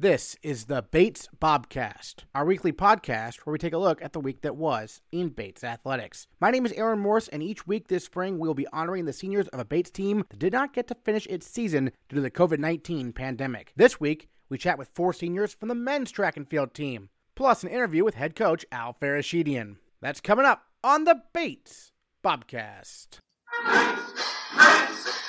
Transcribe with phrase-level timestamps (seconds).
[0.00, 4.20] This is the Bates Bobcast, our weekly podcast where we take a look at the
[4.20, 6.26] week that was in Bates athletics.
[6.40, 9.12] My name is Aaron Morse, and each week this spring we will be honoring the
[9.12, 12.22] seniors of a Bates team that did not get to finish its season due to
[12.22, 13.74] the COVID 19 pandemic.
[13.76, 17.62] This week, we chat with four seniors from the men's track and field team, plus
[17.62, 19.76] an interview with head coach Al Fereshetian.
[20.00, 21.92] That's coming up on the Bates
[22.24, 23.18] Bobcast.
[23.66, 24.24] Bates,
[24.56, 25.20] Bates,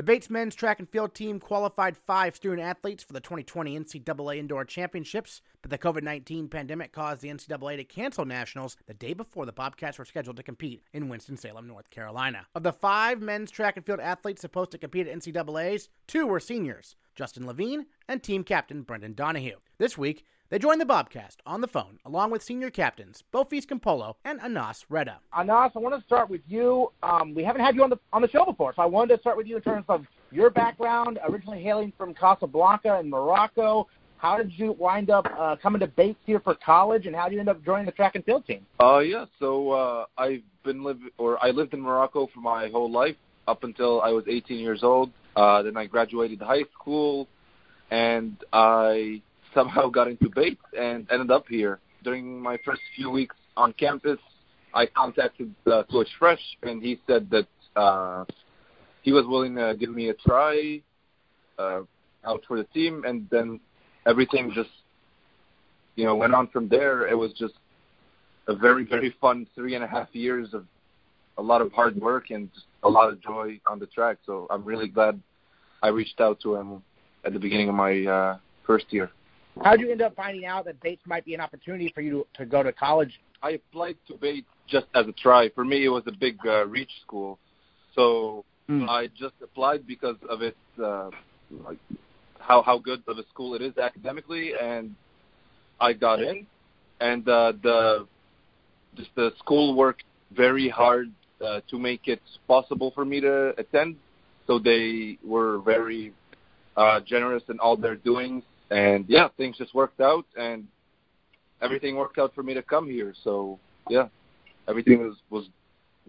[0.00, 4.38] the Bates men's track and field team qualified five student athletes for the 2020 NCAA
[4.38, 9.12] Indoor Championships, but the COVID 19 pandemic caused the NCAA to cancel nationals the day
[9.12, 12.46] before the Bobcats were scheduled to compete in Winston-Salem, North Carolina.
[12.54, 16.40] Of the five men's track and field athletes supposed to compete at NCAAs, two were
[16.40, 19.58] seniors Justin Levine and team captain Brendan Donahue.
[19.76, 24.14] This week, they joined the Bobcast on the phone, along with senior captains Beaufils Kimpolo
[24.24, 25.20] and Anas Reda.
[25.32, 26.90] Anas, I want to start with you.
[27.04, 29.20] Um, we haven't had you on the on the show before, so I wanted to
[29.20, 33.86] start with you in terms of your background, originally hailing from Casablanca in Morocco.
[34.18, 37.34] How did you wind up uh, coming to Bates here for college, and how did
[37.34, 38.66] you end up joining the track and field team?
[38.82, 42.90] Uh, yeah, so uh, I've been living, or I lived in Morocco for my whole
[42.90, 45.12] life up until I was 18 years old.
[45.36, 47.28] Uh, then I graduated high school,
[47.90, 49.22] and I
[49.54, 51.78] somehow got into Bates and ended up here.
[52.02, 54.18] During my first few weeks on campus,
[54.72, 57.46] I contacted uh, Coach Fresh, and he said that
[57.80, 58.24] uh,
[59.02, 60.80] he was willing to give me a try
[61.58, 61.80] uh,
[62.24, 63.60] out for the team, and then
[64.06, 64.70] everything just
[65.96, 67.08] you know went on from there.
[67.08, 67.54] It was just
[68.48, 70.64] a very very fun three and a half years of
[71.38, 72.48] a lot of hard work and
[72.82, 74.18] a lot of joy on the track.
[74.26, 75.20] So I'm really glad
[75.82, 76.82] I reached out to him
[77.24, 79.10] at the beginning of my uh, first year.
[79.62, 82.26] How did you end up finding out that Bates might be an opportunity for you
[82.34, 83.20] to, to go to college?
[83.42, 85.50] I applied to Bates just as a try.
[85.50, 87.38] For me, it was a big uh, reach school,
[87.94, 88.88] so mm.
[88.88, 91.10] I just applied because of its uh,
[91.64, 91.78] like
[92.38, 94.94] how how good of a school it is academically, and
[95.80, 96.46] I got in.
[97.00, 98.06] And uh, the
[98.96, 100.04] just the school worked
[100.34, 101.10] very hard
[101.44, 103.96] uh, to make it possible for me to attend.
[104.46, 106.12] So they were very
[106.76, 110.66] uh, generous in all their doings and yeah, things just worked out, and
[111.62, 113.14] everything worked out for me to come here.
[113.24, 113.58] So
[113.88, 114.08] yeah,
[114.68, 115.48] everything was was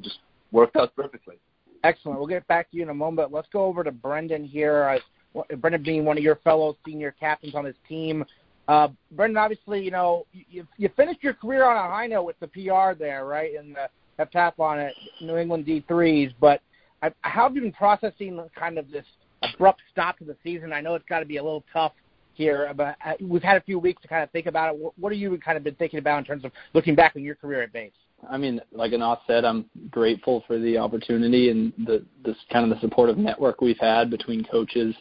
[0.01, 0.19] just
[0.51, 1.35] worked out perfectly.
[1.83, 2.19] Excellent.
[2.19, 3.31] We'll get back to you in a moment.
[3.31, 4.99] Let's go over to Brendan here.
[5.35, 8.23] Uh, Brendan being one of your fellow senior captains on this team.
[8.67, 12.39] Uh, Brendan, obviously, you know you, you finished your career on a high note with
[12.39, 13.89] the PR there, right, in the
[14.19, 16.33] heptathlon at New England D3s.
[16.39, 16.61] But
[17.01, 19.05] I, how have you been processing kind of this
[19.41, 20.71] abrupt stop to the season?
[20.71, 21.93] I know it's got to be a little tough
[22.33, 24.93] here, but uh, we've had a few weeks to kind of think about it.
[24.97, 27.35] What have you kind of been thinking about in terms of looking back on your
[27.35, 27.95] career at Bates?
[28.29, 32.75] I mean, like Anas said, I'm grateful for the opportunity and the this kind of
[32.75, 34.95] the supportive network we've had between coaches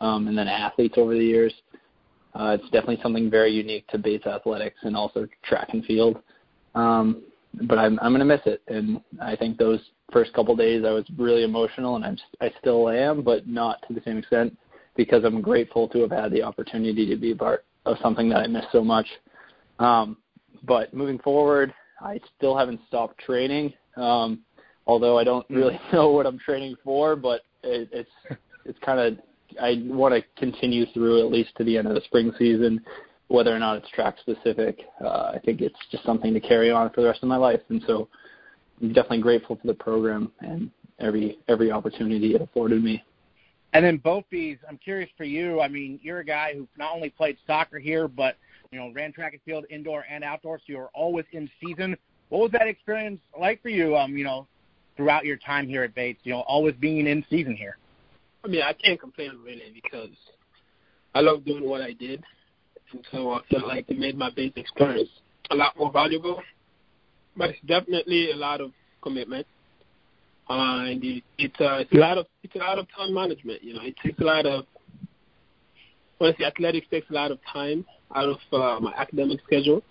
[0.00, 1.52] um, and then athletes over the years.
[2.34, 6.22] Uh, it's definitely something very unique to Bates athletics and also track and field.
[6.76, 7.22] Um,
[7.62, 9.80] but I'm I'm gonna miss it, and I think those
[10.12, 13.94] first couple days I was really emotional, and I'm I still am, but not to
[13.94, 14.56] the same extent
[14.96, 18.46] because I'm grateful to have had the opportunity to be part of something that I
[18.46, 19.06] miss so much.
[19.78, 20.18] Um,
[20.64, 23.72] but moving forward, I still haven't stopped training.
[23.96, 24.40] Um,
[24.86, 29.18] although I don't really know what I'm training for, but it, it's it's kind of
[29.60, 32.80] I want to continue through at least to the end of the spring season,
[33.28, 34.80] whether or not it's track specific.
[35.02, 37.60] Uh, I think it's just something to carry on for the rest of my life,
[37.68, 38.08] and so
[38.80, 43.02] I'm definitely grateful for the program and every every opportunity it afforded me.
[43.72, 45.60] And then Beaufils, I'm curious for you.
[45.60, 48.36] I mean, you're a guy who not only played soccer here, but
[48.72, 51.96] you know, ran track and field indoor and outdoor, so you were always in season.
[52.28, 53.96] What was that experience like for you?
[53.96, 54.46] Um, you know,
[54.96, 57.78] throughout your time here at Bates, you know, always being in season here.
[58.44, 60.10] I mean, I can't complain really because
[61.14, 62.22] I love doing what I did,
[62.92, 65.10] and so I felt like it made my Bates experience
[65.50, 66.40] a lot more valuable.
[67.36, 69.46] But it's definitely a lot of commitment
[70.50, 73.62] uh, and it, it's uh, it's a lot of it's a lot of time management.
[73.62, 74.64] You know, it takes a lot of
[76.20, 79.82] honestly, athletics takes a lot of time out of uh, my academic schedule,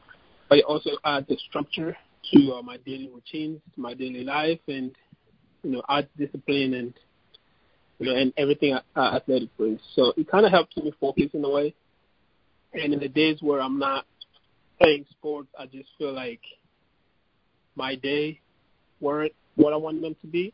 [0.49, 1.95] but it also adds the structure
[2.33, 4.91] to uh, my daily routines, my daily life, and
[5.63, 6.93] you know, adds discipline and
[7.99, 9.79] you know, and everything uh, athletic brings.
[9.95, 11.73] So it kind of helps me focus in a way.
[12.73, 14.05] And in the days where I'm not
[14.77, 16.41] playing sports, I just feel like
[17.75, 18.41] my day
[18.99, 20.53] weren't what I want them to be.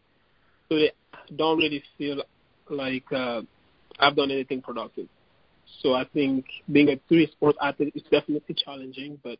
[0.69, 0.91] So they
[1.35, 2.23] don't really feel
[2.69, 3.41] like uh,
[3.99, 5.07] I've done anything productive.
[5.81, 9.37] So I think being a three sport athlete is definitely challenging, but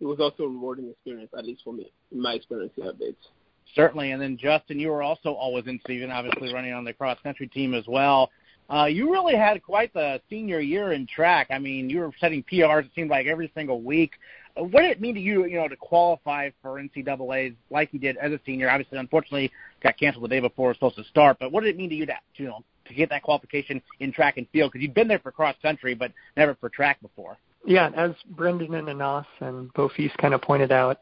[0.00, 3.28] it was also a rewarding experience, at least for me, in my experience at Bates.
[3.74, 7.18] Certainly, and then Justin, you were also always in season, obviously running on the cross
[7.22, 8.30] country team as well.
[8.68, 11.48] Uh, you really had quite the senior year in track.
[11.50, 12.86] I mean, you were setting PRs.
[12.86, 14.12] It seemed like every single week.
[14.54, 18.16] What did it mean to you, you know, to qualify for NCAA's like you did
[18.18, 18.68] as a senior?
[18.68, 19.50] Obviously, unfortunately,
[19.82, 21.38] got canceled the day before it was supposed to start.
[21.40, 24.12] But what did it mean to you to, you know, to get that qualification in
[24.12, 24.72] track and field?
[24.72, 27.38] Because you've been there for cross country, but never for track before.
[27.64, 31.00] Yeah, as Brendan and Anas and Beaufils kind of pointed out,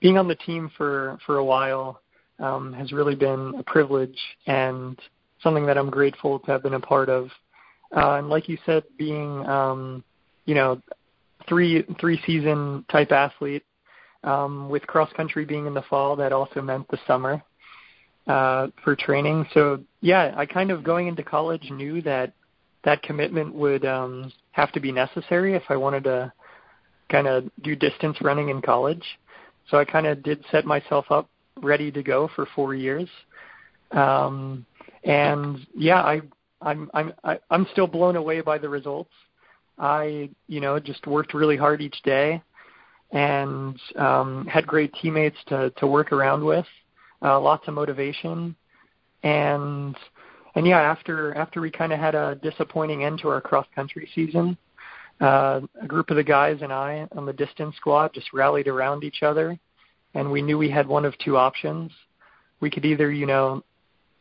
[0.00, 2.00] being on the team for for a while
[2.38, 4.98] um, has really been a privilege and
[5.42, 7.28] something that I'm grateful to have been a part of.
[7.96, 10.04] Uh, and like you said, being um,
[10.44, 10.80] you know
[11.48, 13.64] three three season type athlete
[14.22, 17.42] um, with cross country being in the fall, that also meant the summer
[18.26, 19.46] uh, for training.
[19.54, 22.32] So yeah, I kind of going into college knew that
[22.84, 26.32] that commitment would um, have to be necessary if I wanted to
[27.10, 29.04] kind of do distance running in college.
[29.70, 31.28] So I kind of did set myself up
[31.62, 33.08] ready to go for four years.
[33.90, 34.66] Um,
[35.04, 36.22] and yeah, I,
[36.60, 37.12] I'm I'm
[37.50, 39.10] I'm still blown away by the results.
[39.78, 42.42] I you know just worked really hard each day,
[43.10, 46.66] and um, had great teammates to to work around with,
[47.22, 48.54] uh, lots of motivation,
[49.22, 49.96] and
[50.54, 54.08] and yeah, after after we kind of had a disappointing end to our cross country
[54.14, 54.56] season,
[55.20, 59.04] uh, a group of the guys and I on the distance squad just rallied around
[59.04, 59.58] each other,
[60.14, 61.90] and we knew we had one of two options.
[62.60, 63.62] We could either, you know,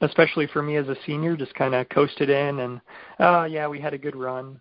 [0.01, 2.81] especially for me as a senior, just kind of coasted in and,
[3.19, 4.59] oh yeah, we had a good run,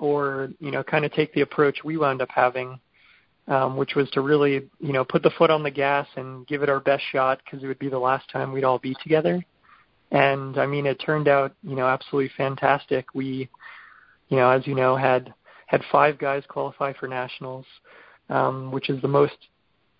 [0.00, 2.80] or you know, kind of take the approach we wound up having,
[3.48, 6.62] um, which was to really, you know, put the foot on the gas and give
[6.62, 9.44] it our best shot because it would be the last time we'd all be together
[10.10, 13.06] and I mean, it turned out, you know, absolutely fantastic.
[13.14, 13.48] We,
[14.28, 15.32] you know, as you know, had
[15.66, 17.64] had five guys qualify for nationals,
[18.28, 19.36] um, which is the most,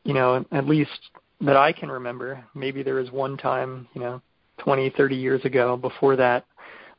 [0.05, 1.11] you know, at least
[1.41, 2.44] that I can remember.
[2.55, 4.20] Maybe there was one time, you know,
[4.58, 6.44] 20, 30 years ago before that,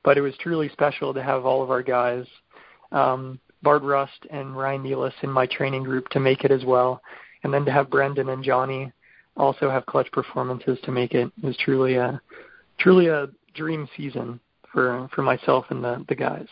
[0.03, 2.25] but it was truly special to have all of our guys,
[2.91, 7.01] um, Bart Rust and Ryan Nealis in my training group to make it as well,
[7.43, 8.91] and then to have Brendan and Johnny
[9.37, 12.21] also have clutch performances to make it was truly a
[12.79, 14.39] truly a dream season
[14.71, 16.47] for for myself and the the guys.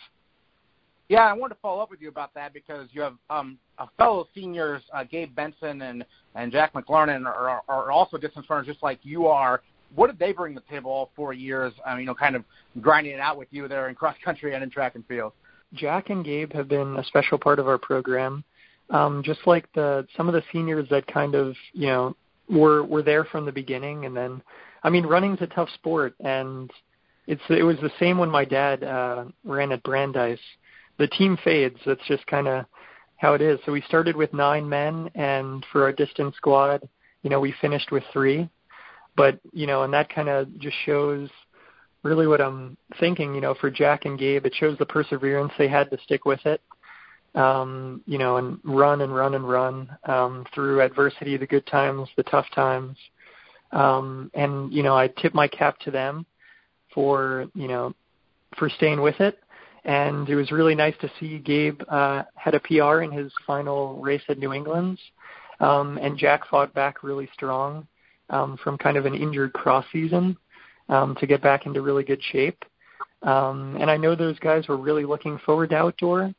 [1.09, 3.57] Yeah, I wanted to follow up with you about that because you have um,
[3.97, 6.05] fellow seniors, uh, Gabe Benson and
[6.35, 9.61] and Jack McLarnon, are, are also distance runners just like you are.
[9.95, 11.73] What did they bring to the table all four years?
[11.87, 12.43] Mean, you know, kind of
[12.79, 15.33] grinding it out with you there in cross country and in track and field.
[15.73, 18.43] Jack and Gabe have been a special part of our program.
[18.89, 22.15] Um, just like the some of the seniors that kind of you know
[22.49, 24.41] were were there from the beginning, and then
[24.83, 26.71] I mean, running's a tough sport, and
[27.27, 30.39] it's it was the same when my dad uh, ran at Brandeis.
[30.97, 31.77] The team fades.
[31.85, 32.65] That's just kind of
[33.17, 33.59] how it is.
[33.65, 36.87] So we started with nine men, and for our distance squad,
[37.21, 38.49] you know, we finished with three.
[39.15, 41.29] But you know, and that kind of just shows
[42.03, 43.35] really what I'm thinking.
[43.35, 46.45] You know, for Jack and Gabe, it shows the perseverance they had to stick with
[46.45, 46.61] it.
[47.35, 52.09] Um, you know, and run and run and run um, through adversity, the good times,
[52.17, 52.97] the tough times
[53.71, 56.25] um, and you know I tip my cap to them
[56.93, 57.93] for you know
[58.57, 59.39] for staying with it.
[59.85, 63.97] And it was really nice to see Gabe uh, had a PR in his final
[64.01, 64.99] race at New England's,
[65.61, 67.87] um, and Jack fought back really strong
[68.29, 70.37] um, from kind of an injured cross season
[70.89, 72.63] um, to get back into really good shape.
[73.21, 76.33] Um, and I know those guys were really looking forward to outdoor,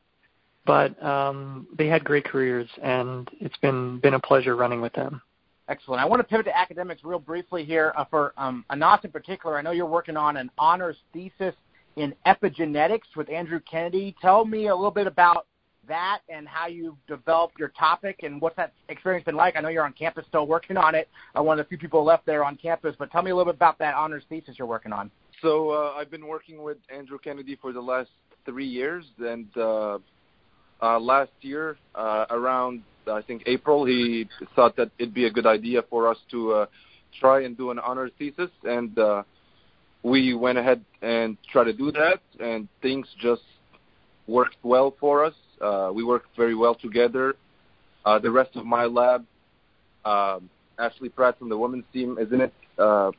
[0.65, 5.21] but um, they had great careers, and it's been been a pleasure running with them.
[5.67, 6.01] Excellent.
[6.01, 7.93] I want to pivot to academics real briefly here.
[7.95, 11.55] Uh, for um, Anas in particular, I know you're working on an honors thesis
[11.95, 14.15] in epigenetics with Andrew Kennedy.
[14.21, 15.45] Tell me a little bit about
[15.87, 19.55] that and how you've developed your topic and what's that experience been like.
[19.55, 21.09] I know you're on campus still working on it.
[21.35, 23.51] I'm one of the few people left there on campus, but tell me a little
[23.51, 25.11] bit about that honors thesis you're working on.
[25.41, 28.09] So uh, I've been working with Andrew Kennedy for the last
[28.45, 29.97] three years, and uh,
[30.81, 35.45] uh, last year uh, around I think April, he thought that it'd be a good
[35.45, 36.65] idea for us to uh,
[37.19, 39.23] try and do an honors thesis, and uh,
[40.03, 43.41] we went ahead and tried to do that, and things just
[44.27, 45.33] worked well for us.
[45.61, 47.35] Uh, we work very well together.
[48.05, 49.25] Uh, the rest of my lab,
[50.05, 50.49] um,
[50.79, 52.53] Ashley Pratt from the women's team is in it.
[52.77, 53.11] Uh,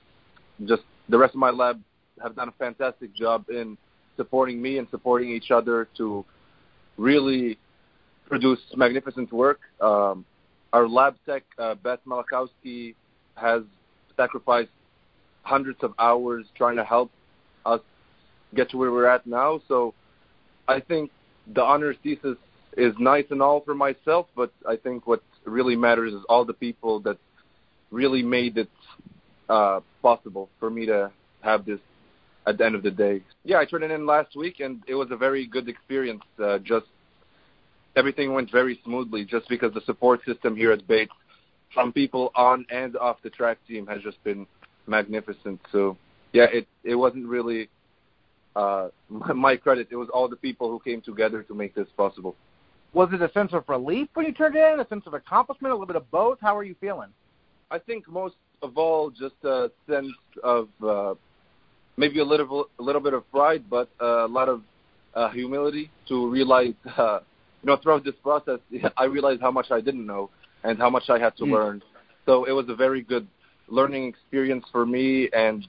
[0.67, 1.81] just the rest of my lab
[2.23, 3.77] have done a fantastic job in
[4.17, 6.25] supporting me and supporting each other to
[6.97, 7.59] really
[8.29, 9.61] produce magnificent work.
[9.81, 10.25] Um,
[10.73, 12.95] our lab tech, uh, Beth Malakowski,
[13.35, 13.63] has
[14.17, 14.71] sacrificed
[15.43, 17.11] hundreds of hours trying to help
[17.67, 17.81] us
[18.55, 19.61] get to where we're at now.
[19.69, 19.95] So
[20.69, 21.11] I think
[21.47, 22.37] the honors thesis
[22.77, 26.55] is nice and all for myself, but I think what really matters is all the
[26.55, 27.19] people that
[27.91, 28.71] really made it
[29.49, 31.11] uh, possible for me to
[31.43, 31.81] have this
[32.47, 33.23] at the end of the day.
[33.45, 36.23] Yeah, I turned it in last week, and it was a very good experience.
[36.43, 36.87] Uh, just
[37.97, 41.13] everything went very smoothly, just because the support system here at Bates,
[41.75, 44.47] from people on and off the track team, has just been
[44.87, 45.61] magnificent.
[45.71, 45.97] So
[46.33, 47.69] yeah, it it wasn't really
[48.57, 49.89] uh, my credit.
[49.91, 52.37] It was all the people who came together to make this possible.
[52.93, 55.73] Was it a sense of relief when you turned it in, a sense of accomplishment,
[55.73, 56.39] a little bit of both?
[56.41, 57.09] How are you feeling?
[57.71, 60.13] I think most of all, just a sense
[60.45, 61.15] of uh,
[61.97, 64.63] maybe a little a little bit of pride, but a lot of
[65.15, 67.21] uh, humility to realize, uh,
[67.63, 68.59] you know, throughout this process,
[68.97, 70.31] I realized how much I didn't know
[70.65, 71.53] and how much I had to mm.
[71.53, 71.83] learn.
[72.27, 73.27] So it was a very good
[73.69, 75.67] learning experience for me, and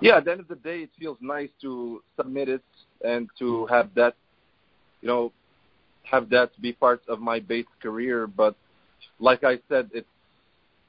[0.00, 2.62] yeah, at the end of the day, it feels nice to submit it
[3.04, 4.14] and to have that,
[5.00, 5.32] you know,
[6.02, 8.26] have that be part of my Bates career.
[8.26, 8.56] But
[9.18, 10.06] like I said, it's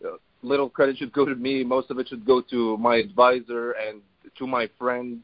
[0.06, 1.64] uh, little credit should go to me.
[1.64, 4.02] Most of it should go to my advisor and
[4.38, 5.20] to my friends,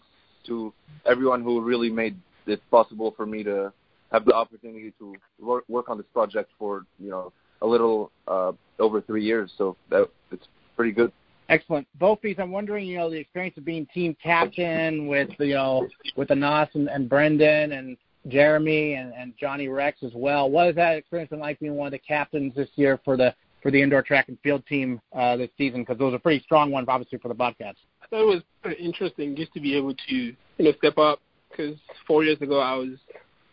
[0.47, 0.73] to
[1.05, 3.71] everyone who really made it possible for me to
[4.11, 7.31] have the opportunity to work, work on this project for you know
[7.61, 9.51] a little uh, over three years.
[9.57, 10.45] So that it's
[10.75, 11.11] pretty good.
[11.49, 11.87] Excellent.
[11.99, 16.31] Beaufils, I'm wondering, you know, the experience of being team captain with, you know, with
[16.31, 17.97] Anas and, and Brendan and
[18.27, 20.49] Jeremy and, and Johnny Rex as well.
[20.49, 23.33] What has that experience been like being one of the captains this year for the
[23.61, 25.81] for the indoor track and field team uh, this season?
[25.81, 27.77] Because those are pretty strong ones, obviously, for the Bobcats.
[28.01, 31.19] I thought it was interesting just to be able to, you know, step up.
[31.51, 32.97] Because four years ago, I was,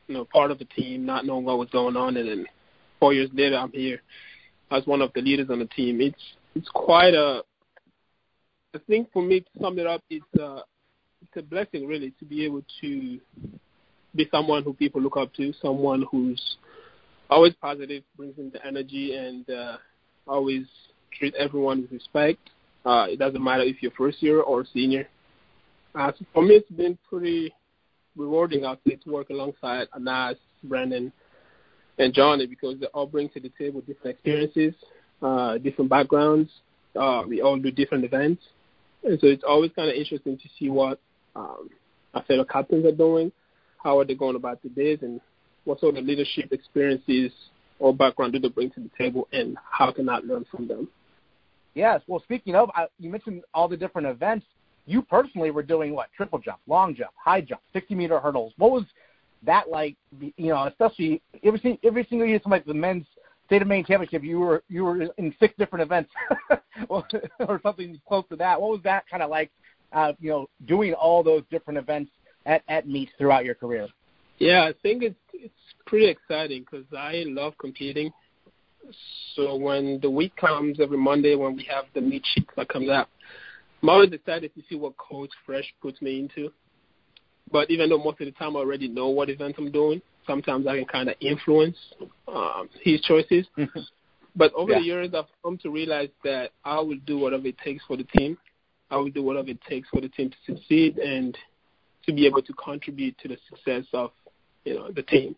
[0.08, 2.46] you know, part of the team, not knowing what was going on, and then
[2.98, 4.00] four years later, I'm here
[4.70, 6.00] as one of the leaders on the team.
[6.00, 6.22] It's
[6.54, 7.42] it's quite a
[8.74, 10.62] I think for me to sum it up, it's a,
[11.20, 13.20] it's a blessing really to be able to
[14.14, 16.56] be someone who people look up to, someone who's
[17.28, 19.76] always positive, brings in the energy, and uh,
[20.26, 20.64] always
[21.18, 22.38] treat everyone with respect.
[22.84, 25.06] Uh, it doesn't matter if you're first year or senior.
[25.94, 27.54] Uh, so for me, it's been pretty
[28.16, 31.12] rewarding there to work alongside Anas, Brendan,
[31.98, 34.74] and Johnny because they all bring to the table different experiences,
[35.20, 36.50] uh, different backgrounds.
[36.98, 38.42] Uh, we all do different events,
[39.04, 41.00] and so it's always kind of interesting to see what
[41.34, 41.70] um,
[42.14, 43.32] our fellow captains are doing,
[43.82, 45.20] how are they going about the days, and
[45.64, 47.32] what sort of leadership experiences
[47.78, 50.88] or background do they bring to the table, and how can I learn from them?
[51.74, 52.00] Yes.
[52.06, 54.46] Well, speaking of, I, you mentioned all the different events.
[54.86, 56.08] You personally were doing what?
[56.16, 58.52] Triple jump, long jump, high jump, 60 meter hurdles.
[58.58, 58.84] What was
[59.44, 59.96] that like?
[60.20, 63.06] You know, especially every every single year, something like the men's
[63.46, 66.10] state of Maine championship, you were you were in six different events,
[66.88, 68.60] or something close to that.
[68.60, 69.50] What was that kind of like?
[69.92, 72.10] Uh, you know, doing all those different events
[72.46, 73.88] at at meets throughout your career.
[74.38, 75.54] Yeah, I think it's it's
[75.86, 78.12] pretty exciting because I love competing.
[79.36, 82.88] So when the week comes every Monday when we have the meet sheet that comes
[82.88, 83.08] out,
[83.82, 86.52] I'm always excited to see what Coach Fresh puts me into.
[87.50, 90.66] But even though most of the time I already know what event I'm doing, sometimes
[90.66, 91.76] I can kind of influence
[92.28, 93.46] um, his choices.
[94.36, 94.78] but over yeah.
[94.78, 98.04] the years, I've come to realize that I will do whatever it takes for the
[98.04, 98.38] team.
[98.90, 101.36] I will do whatever it takes for the team to succeed and
[102.06, 104.10] to be able to contribute to the success of
[104.64, 105.34] you know the team.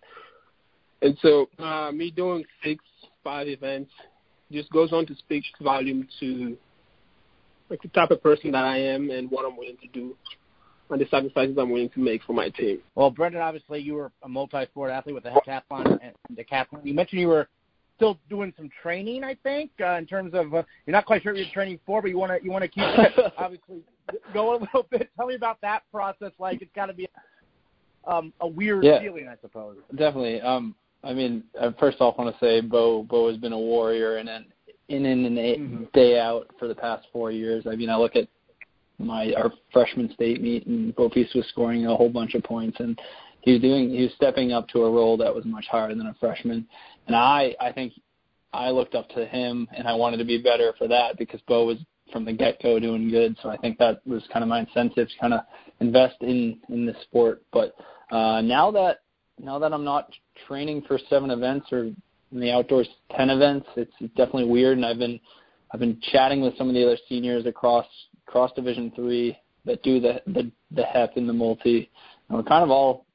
[1.03, 2.83] And so, uh, me doing six,
[3.23, 3.91] five events
[4.51, 6.57] just goes on to speak volume to
[7.71, 10.17] like the type of person that I am and what I'm willing to do
[10.95, 12.79] and the sacrifices I'm willing to make for my team.
[12.95, 16.85] Well, Brendan, obviously you were a multi-sport athlete with the heptathlon and the decathlon.
[16.85, 17.49] You mentioned you were
[17.97, 21.33] still doing some training, I think, uh, in terms of uh, you're not quite sure
[21.33, 22.85] what you're training for, but you want to you want to keep
[23.39, 23.83] obviously
[24.33, 25.11] go a little bit.
[25.17, 26.31] Tell me about that process.
[26.39, 27.09] Like it's got to be
[28.07, 29.77] um, a weird yeah, feeling, I suppose.
[29.97, 30.41] Definitely.
[30.43, 34.19] Um, I mean, I first off want to say Bo Bo has been a warrior
[34.19, 34.47] and an
[34.89, 35.85] in and an mm-hmm.
[35.93, 37.65] day out for the past four years.
[37.69, 38.29] I mean, I look at
[38.99, 42.99] my our freshman state meet, and Beaufils was scoring a whole bunch of points, and
[43.41, 46.07] he was doing he was stepping up to a role that was much higher than
[46.07, 46.67] a freshman,
[47.07, 47.93] and I I think
[48.53, 51.67] I looked up to him, and I wanted to be better for that because Bo
[51.67, 51.79] was
[52.13, 55.09] from the get go doing good, so I think that was kind of my incentive
[55.09, 55.41] to kind of
[55.81, 57.43] invest in in the sport.
[57.53, 57.75] But
[58.11, 59.01] uh, now that
[59.41, 60.11] now that I'm not
[60.47, 64.99] training for seven events or in the outdoors ten events, it's definitely weird, and I've
[64.99, 65.19] been
[65.73, 67.87] I've been chatting with some of the other seniors across
[68.27, 71.91] cross Division three that do the the the HEP and the multi.
[72.29, 73.07] And we're kind of all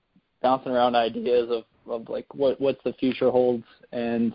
[0.41, 4.33] bouncing around ideas of of like what what's the future holds and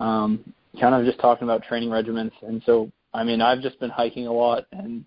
[0.00, 2.36] um, kind of just talking about training regiments.
[2.42, 5.04] And so I mean I've just been hiking a lot and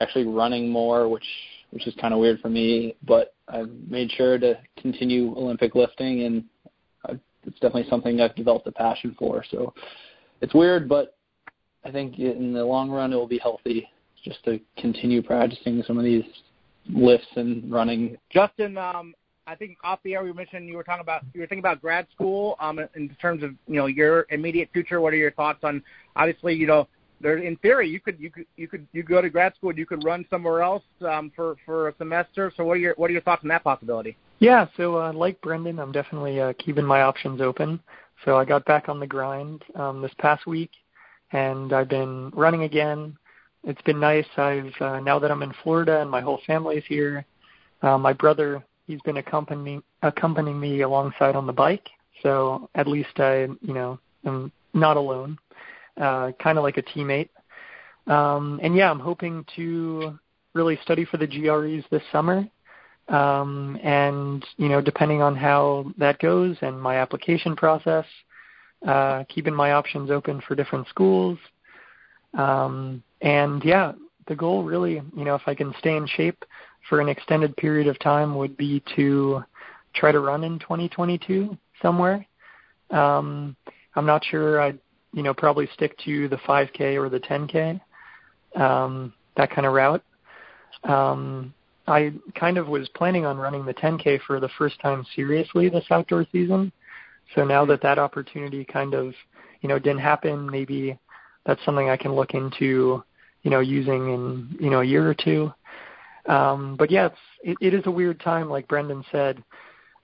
[0.00, 1.26] actually running more, which
[1.70, 2.96] which is kind of weird for me.
[3.06, 6.44] But I've made sure to continue Olympic lifting, and
[7.06, 9.44] I've, it's definitely something I've developed a passion for.
[9.50, 9.74] So
[10.40, 11.16] it's weird, but
[11.84, 13.88] I think in the long run it will be healthy
[14.24, 16.24] just to continue practicing some of these
[16.88, 18.16] lifts and running.
[18.30, 19.14] Justin, um,
[19.46, 21.80] I think off the air we mentioned you were talking about you were thinking about
[21.80, 25.00] grad school um, in terms of you know your immediate future.
[25.00, 25.82] What are your thoughts on?
[26.14, 26.86] Obviously, you know,
[27.20, 29.78] there in theory you could you could you could you go to grad school and
[29.78, 32.52] you could run somewhere else um, for for a semester.
[32.56, 34.16] So what are your what are your thoughts on that possibility?
[34.38, 37.80] Yeah, so uh, like Brendan, I'm definitely uh, keeping my options open.
[38.24, 40.70] So I got back on the grind um, this past week,
[41.32, 43.16] and I've been running again.
[43.64, 44.26] It's been nice.
[44.36, 47.24] I've uh, now that I'm in Florida and my whole family's here.
[47.82, 51.88] Uh, my brother he's been accompanying accompanying me alongside on the bike,
[52.22, 55.38] so at least I you know am not alone,
[56.00, 57.28] uh, kind of like a teammate.
[58.06, 60.18] Um, and yeah, I'm hoping to
[60.54, 62.46] really study for the GREs this summer.
[63.08, 68.06] Um, and you know, depending on how that goes and my application process,
[68.86, 71.38] uh, keeping my options open for different schools.
[72.34, 73.92] Um, and yeah,
[74.26, 76.44] the goal really, you know, if I can stay in shape
[76.88, 79.42] for an extended period of time would be to
[79.94, 82.26] try to run in 2022 somewhere.
[82.90, 83.56] Um,
[83.94, 84.60] I'm not sure.
[84.60, 84.78] I'd
[85.12, 87.80] you know probably stick to the 5K or the 10K,
[88.56, 90.02] um, that kind of route.
[90.84, 91.54] Um,
[91.86, 95.84] I kind of was planning on running the 10K for the first time seriously this
[95.90, 96.72] outdoor season.
[97.34, 99.14] So now that that opportunity kind of
[99.60, 100.98] you know didn't happen, maybe
[101.44, 103.02] that's something I can look into
[103.42, 105.52] you know using in you know a year or two.
[106.26, 109.42] Um, but yeah, it's, it, it is a weird time, like Brendan said.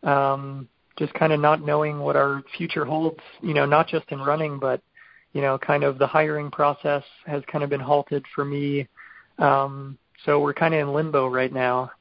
[0.03, 0.69] Um,
[0.99, 4.59] just kind of not knowing what our future holds, you know, not just in running,
[4.59, 4.83] but
[5.33, 8.89] you know, kind of the hiring process has kind of been halted for me.
[9.39, 11.93] Um, so we're kind of in limbo right now,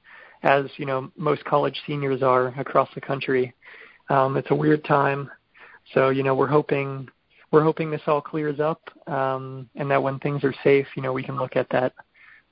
[0.43, 3.53] as you know, most college seniors are across the country.
[4.09, 5.29] Um, it's a weird time,
[5.93, 7.09] so you know, we're hoping
[7.51, 11.13] we're hoping this all clears up, um, and that when things are safe, you know,
[11.13, 11.93] we can look at that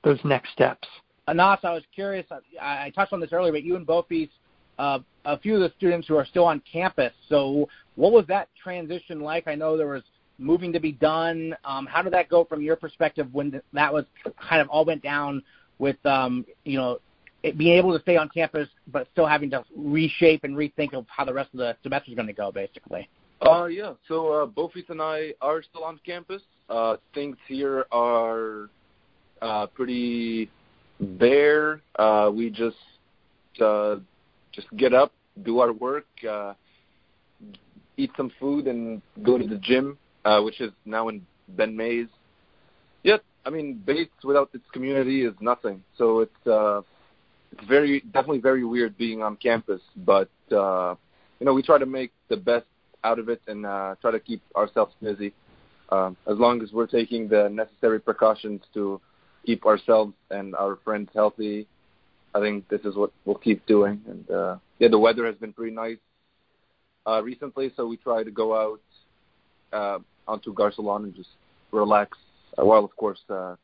[0.04, 0.86] those next steps.
[1.28, 2.26] Anas, I was curious.
[2.60, 4.30] I, I touched on this earlier, but you and Beaufils,
[4.78, 7.12] uh, a few of the students who are still on campus.
[7.28, 9.48] So, what was that transition like?
[9.48, 10.04] I know there was
[10.38, 11.56] moving to be done.
[11.64, 14.04] Um, how did that go from your perspective when that was
[14.48, 15.42] kind of all went down
[15.78, 16.98] with, um, you know,
[17.42, 21.06] it, being able to stay on campus but still having to reshape and rethink of
[21.08, 23.08] how the rest of the semester is going to go, basically?
[23.40, 23.92] Uh, yeah.
[24.08, 26.42] So uh, Beaufils and I are still on campus.
[26.68, 28.70] Uh, things here are
[29.42, 30.50] uh, pretty
[31.00, 32.76] there, uh, we just
[33.60, 33.96] uh,
[34.52, 36.54] just get up, do our work, uh,
[37.96, 42.08] eat some food, and go to the gym, uh, which is now in Ben Mays.
[43.02, 45.82] Yeah, I mean, Bates without its community is nothing.
[45.98, 46.82] So it's uh,
[47.52, 50.94] it's very definitely very weird being on campus, but uh,
[51.40, 52.66] you know we try to make the best
[53.06, 55.32] out of it and uh, try to keep ourselves busy.
[55.94, 59.00] Um, as long as we're taking the necessary precautions to
[59.46, 61.66] keep ourselves and our friends healthy.
[62.34, 64.02] I think this is what we'll keep doing.
[64.06, 65.96] And uh, yeah, the weather has been pretty nice
[67.06, 68.80] uh, recently, so we try to go out
[69.72, 71.30] uh, onto Garcelon and just
[71.70, 72.18] relax,
[72.58, 73.54] uh, while of course uh,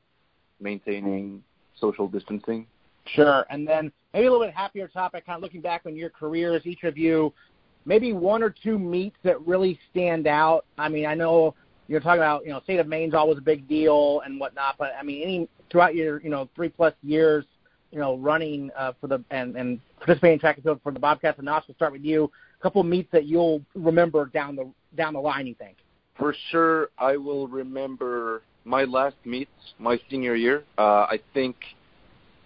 [0.61, 1.43] maintaining
[1.79, 2.67] social distancing.
[3.05, 3.45] Sure.
[3.51, 6.63] And then maybe a little bit happier topic, kind of looking back on your careers,
[6.65, 7.35] each of you,
[7.85, 10.65] maybe one or two meets that really stand out.
[10.79, 11.55] I mean, I know
[11.89, 14.93] you're talking about, you know, state of Maine's always a big deal and whatnot, but
[14.99, 17.45] I mean, any throughout your, you know, three plus years,
[17.91, 20.99] you know, running uh, for the and and participating in track and field for the
[20.99, 22.31] Bobcats, and also start with you.
[22.59, 25.47] A couple of meets that you'll remember down the down the line.
[25.47, 25.77] You think?
[26.17, 30.65] For sure, I will remember my last meet, my senior year.
[30.79, 31.57] Uh, I think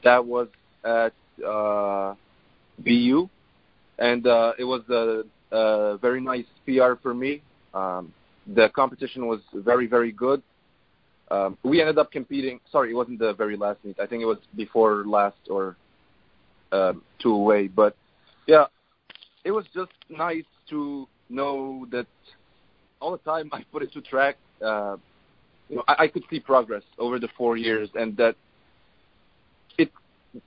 [0.02, 0.48] that was
[0.84, 1.12] at
[1.44, 2.14] uh,
[2.78, 3.28] BU,
[3.98, 7.42] and uh, it was a, a very nice PR for me.
[7.74, 8.12] Um,
[8.54, 10.42] the competition was very, very good.
[11.30, 12.60] Um, we ended up competing.
[12.70, 13.98] Sorry, it wasn't the very last meet.
[13.98, 15.76] I think it was before last or
[16.72, 17.68] um, two away.
[17.68, 17.96] But
[18.46, 18.66] yeah,
[19.44, 22.06] it was just nice to know that
[23.00, 24.36] all the time I put it to track.
[24.64, 24.96] Uh,
[25.68, 28.36] you know, I, I could see progress over the four years, and that
[29.78, 29.90] it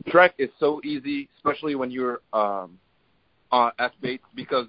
[0.08, 2.78] track is so easy, especially when you're um,
[3.52, 4.68] uh, at Bates, because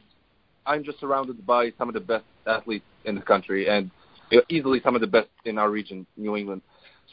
[0.67, 3.91] I'm just surrounded by some of the best athletes in the country, and
[4.49, 6.63] easily some of the best in our region, New England.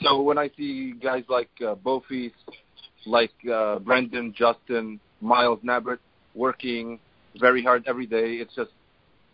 [0.01, 2.31] So when I see guys like uh, Beaufils,
[3.05, 5.99] like uh, Brendan, Justin, Miles Nabert
[6.35, 6.99] working
[7.39, 8.71] very hard every day, it's just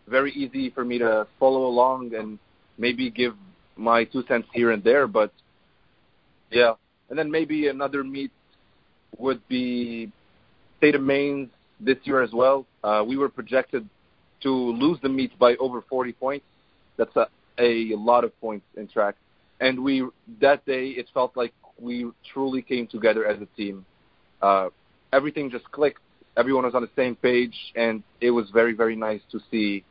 [0.08, 2.38] very easy for me to follow along and
[2.78, 3.34] maybe give
[3.76, 5.06] my two cents here and there.
[5.06, 5.32] But
[6.50, 6.74] yeah,
[7.10, 8.30] and then maybe another meet
[9.18, 10.10] would be
[10.78, 12.66] State of Maine's this year as well.
[12.82, 13.88] Uh, we were projected
[14.42, 16.44] to lose the meet by over 40 points.
[16.96, 17.26] That's a
[17.58, 19.14] a lot of points in track,
[19.60, 20.04] and we
[20.40, 23.84] that day it felt like we truly came together as a team.
[24.42, 24.70] Uh,
[25.12, 26.00] everything just clicked.
[26.36, 29.84] Everyone was on the same page, and it was very very nice to see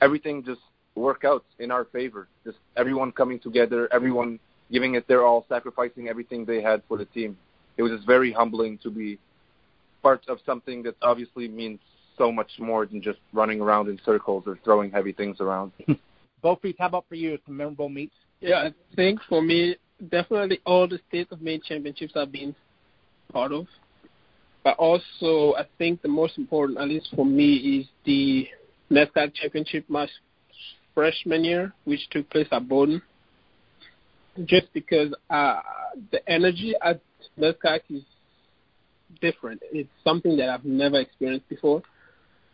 [0.00, 0.60] everything just
[0.94, 2.28] work out in our favor.
[2.44, 4.38] Just everyone coming together, everyone
[4.70, 7.36] giving it their all, sacrificing everything they had for the team.
[7.76, 9.18] It was just very humbling to be
[10.02, 11.80] part of something that obviously means
[12.18, 15.72] so much more than just running around in circles or throwing heavy things around.
[16.44, 17.38] Beaufils, how about for you?
[17.46, 18.14] Some memorable meets?
[18.40, 19.76] Yeah, I think for me,
[20.10, 22.54] definitely all the state of Maine championships I've been
[23.32, 23.66] part of.
[24.64, 28.46] But also, I think the most important, at least for me, is the
[28.90, 30.08] NESCAC championship my
[30.94, 33.02] freshman year, which took place at Bowdoin.
[34.44, 35.60] Just because uh,
[36.10, 37.00] the energy at
[37.38, 38.02] NESCAC is
[39.20, 39.60] different.
[39.72, 41.82] It's something that I've never experienced before.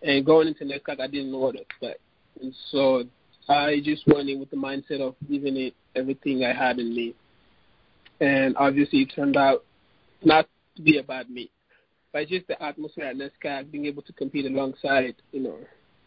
[0.03, 2.01] And going into NESCAC, I didn't know what to expect.
[2.41, 3.05] And so
[3.49, 7.15] I just went in with the mindset of giving it everything I had in me.
[8.21, 9.65] And obviously, it turned out
[10.25, 11.51] not to be a bad meet.
[12.13, 15.59] But just the atmosphere at NESCAC, being able to compete alongside, you know,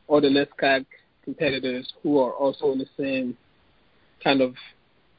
[0.08, 0.86] all the NESCAC
[1.24, 3.38] competitors who are also in the same
[4.24, 4.56] kind of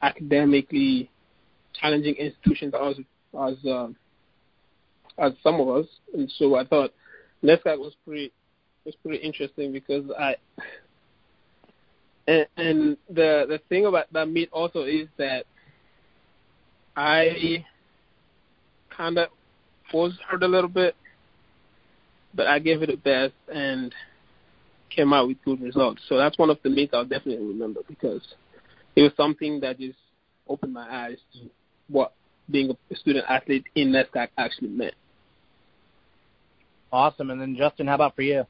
[0.01, 1.09] academically
[1.73, 2.95] challenging institutions as
[3.49, 3.87] as uh,
[5.17, 6.93] as some of us, and so I thought
[7.43, 8.31] NESCAC was pretty
[8.85, 10.35] was pretty interesting because I
[12.27, 15.45] and, and the the thing about that meet also is that
[16.95, 17.65] I
[18.95, 19.29] kind of
[19.93, 20.95] was hurt a little bit,
[22.33, 23.93] but I gave it a best and
[24.89, 26.01] came out with good results.
[26.07, 28.21] So that's one of the meets I'll definitely remember because
[28.95, 29.97] it was something that just
[30.47, 31.49] opened my eyes to
[31.89, 32.13] what
[32.49, 34.93] being a student athlete in NESCAC actually meant.
[36.93, 37.31] Awesome.
[37.31, 38.45] And then Justin, how about for you?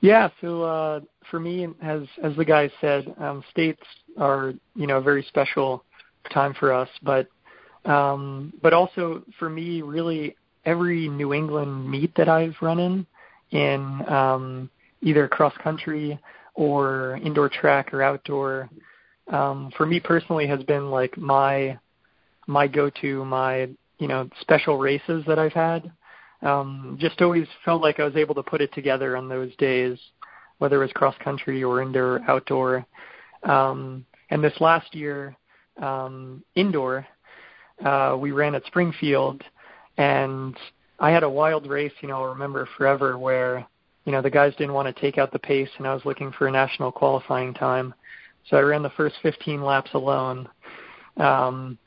[0.00, 3.82] Yeah, so uh, for me, as as the guys said, um, states
[4.16, 5.84] are you know a very special
[6.32, 7.26] time for us, but
[7.84, 13.06] um, but also for me, really every New England meet that I've run in
[13.50, 14.70] in um,
[15.02, 16.18] either cross country
[16.54, 18.70] or indoor track or outdoor,
[19.32, 21.76] um, for me personally has been like my
[22.46, 23.68] my go-to, my
[23.98, 25.90] you know special races that I've had
[26.42, 29.98] um, just always felt like I was able to put it together on those days,
[30.58, 32.86] whether it was cross country or indoor, outdoor.
[33.42, 35.36] Um, and this last year,
[35.80, 37.06] um, indoor,
[37.84, 39.42] uh, we ran at Springfield,
[39.96, 40.56] and
[40.98, 41.92] I had a wild race.
[42.00, 43.66] You know, I'll remember forever where
[44.04, 46.32] you know the guys didn't want to take out the pace, and I was looking
[46.32, 47.94] for a national qualifying time.
[48.48, 50.48] So I ran the first 15 laps alone.
[51.16, 51.78] Um,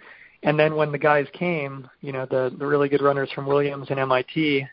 [0.43, 3.87] and then when the guys came, you know, the the really good runners from Williams
[3.89, 4.67] and MIT,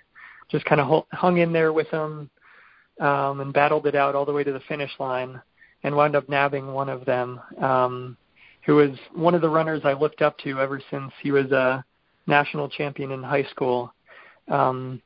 [0.51, 2.29] just kind of hung in there with them
[3.01, 5.41] um, and battled it out all the way to the finish line,
[5.85, 8.17] and wound up nabbing one of them, um,
[8.67, 11.85] who was one of the runners I looked up to ever since he was a
[12.27, 13.95] national champion in high school.
[14.49, 15.01] Um,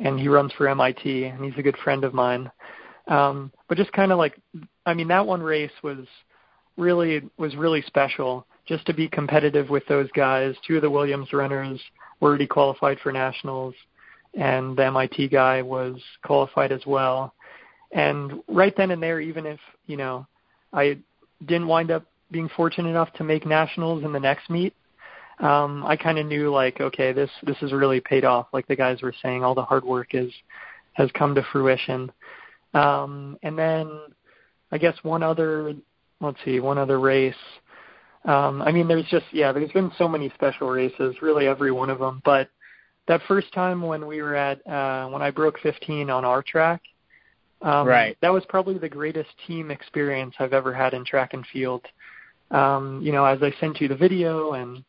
[0.00, 2.50] and he runs for MIT, and he's a good friend of mine.
[3.08, 4.38] Um, but just kind of like,
[4.86, 6.06] I mean, that one race was
[6.76, 10.54] really was really special just to be competitive with those guys.
[10.66, 11.80] Two of the Williams runners
[12.20, 13.74] were already qualified for nationals,
[14.34, 17.34] and the MIT guy was qualified as well.
[17.92, 20.26] And right then and there, even if you know
[20.72, 20.98] I
[21.46, 24.74] didn't wind up being fortunate enough to make nationals in the next meet,
[25.40, 28.48] um, I kind of knew like, okay, this this has really paid off.
[28.52, 30.30] Like the guys were saying, all the hard work is
[30.92, 32.12] has come to fruition.
[32.74, 33.88] Um, and then
[34.70, 35.74] I guess one other,
[36.20, 37.34] let's see, one other race
[38.28, 41.88] um, I mean, there's just yeah, there's been so many special races, really every one
[41.88, 42.20] of them.
[42.26, 42.50] But
[43.06, 46.82] that first time when we were at uh, when I broke 15 on our track,
[47.62, 51.44] um, right, that was probably the greatest team experience I've ever had in track and
[51.50, 51.86] field.
[52.50, 54.84] Um, you know, as I sent you the video and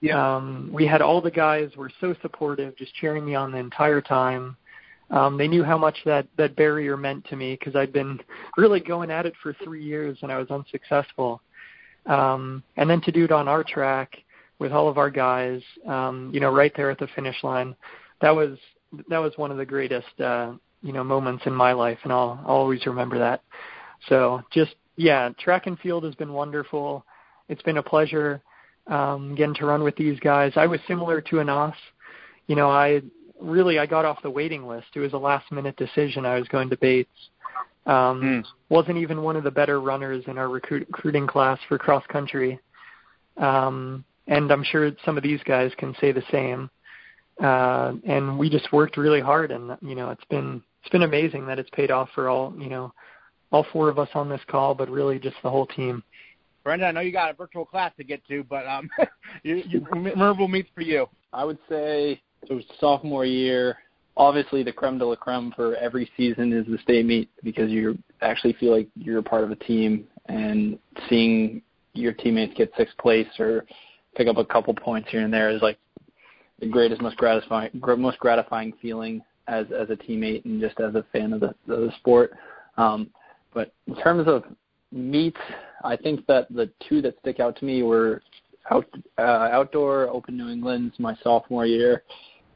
[0.00, 0.36] yeah.
[0.36, 4.00] um, we had all the guys were so supportive, just cheering me on the entire
[4.00, 4.56] time.
[5.10, 8.20] Um, they knew how much that that barrier meant to me because I'd been
[8.56, 11.40] really going at it for three years and I was unsuccessful.
[12.08, 14.16] Um, and then to do it on our track
[14.58, 17.76] with all of our guys, um, you know, right there at the finish line,
[18.20, 18.58] that was
[19.08, 22.40] that was one of the greatest uh, you know moments in my life, and I'll,
[22.44, 23.42] I'll always remember that.
[24.08, 27.04] So just yeah, track and field has been wonderful.
[27.48, 28.42] It's been a pleasure
[28.86, 30.52] um, getting to run with these guys.
[30.56, 31.74] I was similar to Anas.
[32.46, 33.02] You know, I
[33.40, 34.88] really I got off the waiting list.
[34.94, 36.24] It was a last minute decision.
[36.24, 37.10] I was going to Bates
[37.88, 38.44] um, mm.
[38.68, 42.60] Wasn't even one of the better runners in our recruit, recruiting class for cross country.
[43.38, 46.70] Um, and I'm sure some of these guys can say the same.
[47.42, 51.46] Uh, and we just worked really hard, and you know, it's been it's been amazing
[51.46, 52.92] that it's paid off for all you know
[53.52, 56.02] all four of us on this call, but really just the whole team.
[56.64, 58.90] Brendan, I know you got a virtual class to get to, but um,
[59.44, 61.06] you, you, memorable meets for you.
[61.32, 63.78] I would say it was sophomore year.
[64.18, 67.96] Obviously, the creme de la creme for every season is the state meet because you
[68.20, 70.78] actually feel like you're a part of a team, and
[71.08, 71.62] seeing
[71.94, 73.64] your teammates get sixth place or
[74.16, 75.78] pick up a couple points here and there is like
[76.60, 81.04] the greatest, most gratifying, most gratifying feeling as as a teammate and just as a
[81.12, 82.32] fan of the of the sport.
[82.76, 83.10] Um,
[83.54, 84.44] but in terms of
[84.92, 85.40] meets,
[85.84, 88.22] I think that the two that stick out to me were
[88.70, 88.86] out,
[89.18, 92.02] uh, outdoor Open New England's my sophomore year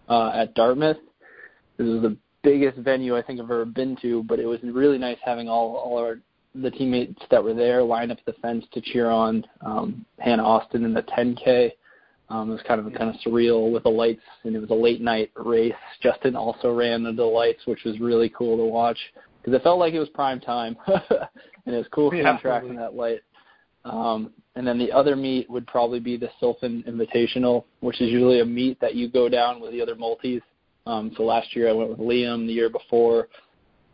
[0.09, 0.98] uh, at Dartmouth.
[1.76, 4.98] This was the biggest venue I think I've ever been to, but it was really
[4.98, 6.18] nice having all all our
[6.54, 10.85] the teammates that were there line up the fence to cheer on um, Hannah Austin
[10.85, 11.70] in the 10K.
[12.28, 14.74] Um, it was kind of kind of surreal with the lights, and it was a
[14.74, 15.72] late night race.
[16.02, 18.98] Justin also ran the lights, which was really cool to watch
[19.40, 22.64] because it felt like it was prime time, and it was cool seeing yeah, track
[22.64, 23.20] in that light.
[23.85, 28.40] Um, and then the other meet would probably be the Sylphin Invitational, which is usually
[28.40, 30.42] a meet that you go down with the other multis.
[30.87, 32.47] Um, so last year I went with Liam.
[32.47, 33.29] The year before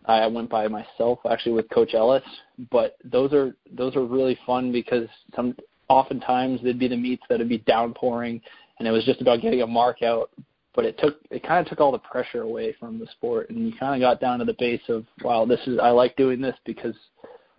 [0.06, 2.22] I went by myself, actually with Coach Ellis.
[2.70, 5.54] But those are those are really fun because some
[5.88, 8.40] oftentimes they'd be the meets that would be downpouring,
[8.78, 10.30] and it was just about getting a mark out.
[10.74, 13.66] But it took it kind of took all the pressure away from the sport, and
[13.66, 16.40] you kind of got down to the base of wow, this is I like doing
[16.40, 16.94] this because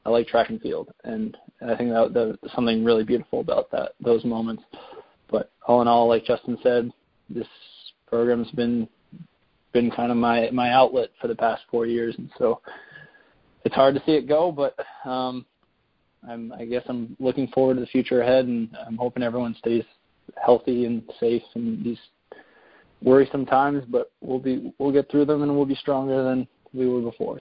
[0.06, 3.92] I like track and field, and I think that, that something really beautiful about that
[4.00, 4.63] those moments.
[5.30, 6.92] But all in all, like Justin said,
[7.30, 7.48] this
[8.08, 8.88] program's been
[9.73, 12.62] been kind of my my outlet for the past four years, and so
[13.65, 14.51] it's hard to see it go.
[14.51, 14.75] But
[15.10, 15.45] um,
[16.27, 19.84] I'm I guess I'm looking forward to the future ahead, and I'm hoping everyone stays
[20.43, 21.99] healthy and safe in these
[23.01, 23.84] worrisome times.
[23.88, 27.39] But we'll be we'll get through them, and we'll be stronger than we were before.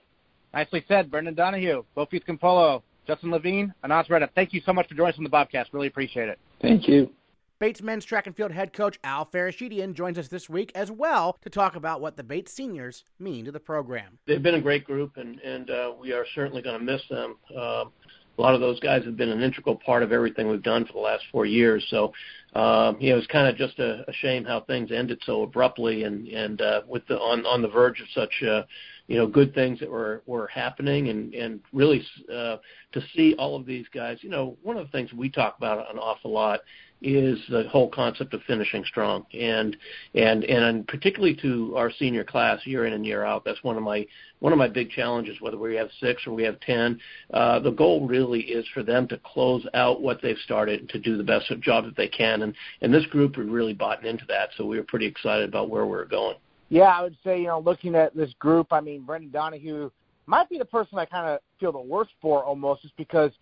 [0.54, 4.30] Nicely said, Brendan Donahue, Beaufils Kimpolo, Justin Levine, Anas Reda.
[4.34, 5.66] Thank you so much for joining us on the Bobcast.
[5.72, 6.38] Really appreciate it.
[6.60, 7.10] Thank you.
[7.58, 11.38] Bates men's track and field head coach Al Fereshetian joins us this week as well
[11.42, 14.18] to talk about what the Bates seniors mean to the program.
[14.26, 17.36] They've been a great group, and and uh, we are certainly going to miss them.
[17.50, 17.90] Um,
[18.38, 20.92] a lot of those guys have been an integral part of everything we've done for
[20.92, 21.84] the last four years.
[21.90, 22.12] So,
[22.54, 26.04] um, you know, it's kind of just a, a shame how things ended so abruptly,
[26.04, 28.42] and and uh, with the on on the verge of such.
[28.42, 28.62] Uh,
[29.08, 32.56] you know good things that were were happening and and really uh,
[32.92, 35.90] to see all of these guys you know one of the things we talk about
[35.90, 36.60] an awful lot
[37.00, 39.24] is the whole concept of finishing strong.
[39.32, 39.76] And
[40.14, 43.82] and and particularly to our senior class year in and year out that's one of
[43.82, 44.06] my
[44.40, 46.98] one of my big challenges whether we have six or we have ten.
[47.32, 51.16] Uh, the goal really is for them to close out what they've started to do
[51.16, 52.42] the best job that they can.
[52.42, 55.70] And and this group had really bought into that so we were pretty excited about
[55.70, 56.36] where we we're going.
[56.68, 59.90] Yeah i would say you know looking at this group i mean brendan donahue
[60.26, 63.32] might be the person i kind of feel the worst for almost just because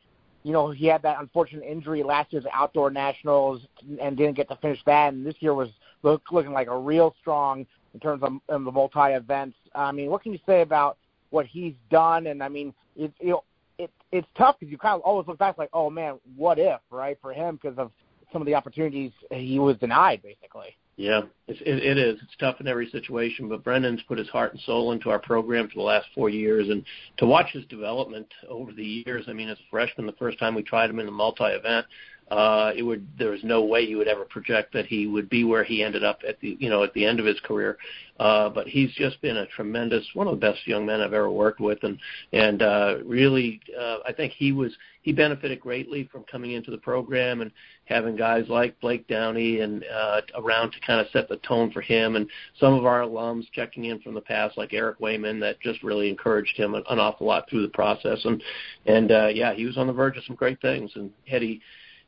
[0.47, 3.63] you know, he had that unfortunate injury last year's outdoor nationals
[4.01, 5.13] and didn't get to finish that.
[5.13, 5.71] And this year was
[6.05, 9.57] look, looking like a real strong in terms of, of the multi events.
[9.75, 10.99] I mean, what can you say about
[11.31, 12.29] what he's done?
[12.29, 13.45] And I mean, it, you know,
[13.77, 16.79] it it's tough because you kind of always look back like, oh man, what if,
[16.93, 17.91] right, for him because of
[18.33, 20.77] some of the opportunities he was denied, basically.
[20.97, 22.19] Yeah, it, it is.
[22.23, 25.69] It's tough in every situation, but Brendan's put his heart and soul into our program
[25.69, 26.83] for the last four years, and
[27.19, 29.27] to watch his development over the years.
[29.29, 31.85] I mean, as a freshman, the first time we tried him in a multi-event,
[32.31, 35.45] uh, it would there was no way you would ever project that he would be
[35.45, 37.79] where he ended up at the you know at the end of his career.
[38.19, 41.31] Uh, but he's just been a tremendous one of the best young men I've ever
[41.31, 41.99] worked with, and
[42.33, 46.79] and uh, really uh, I think he was he benefited greatly from coming into the
[46.79, 47.53] program and
[47.85, 51.81] having guys like Blake Downey and uh, around to kind of set the tone for
[51.81, 55.61] him, and some of our alums checking in from the past like Eric Wayman that
[55.61, 58.43] just really encouraged him an, awful lot through the process, and
[58.87, 61.61] and uh, yeah he was on the verge of some great things, and had he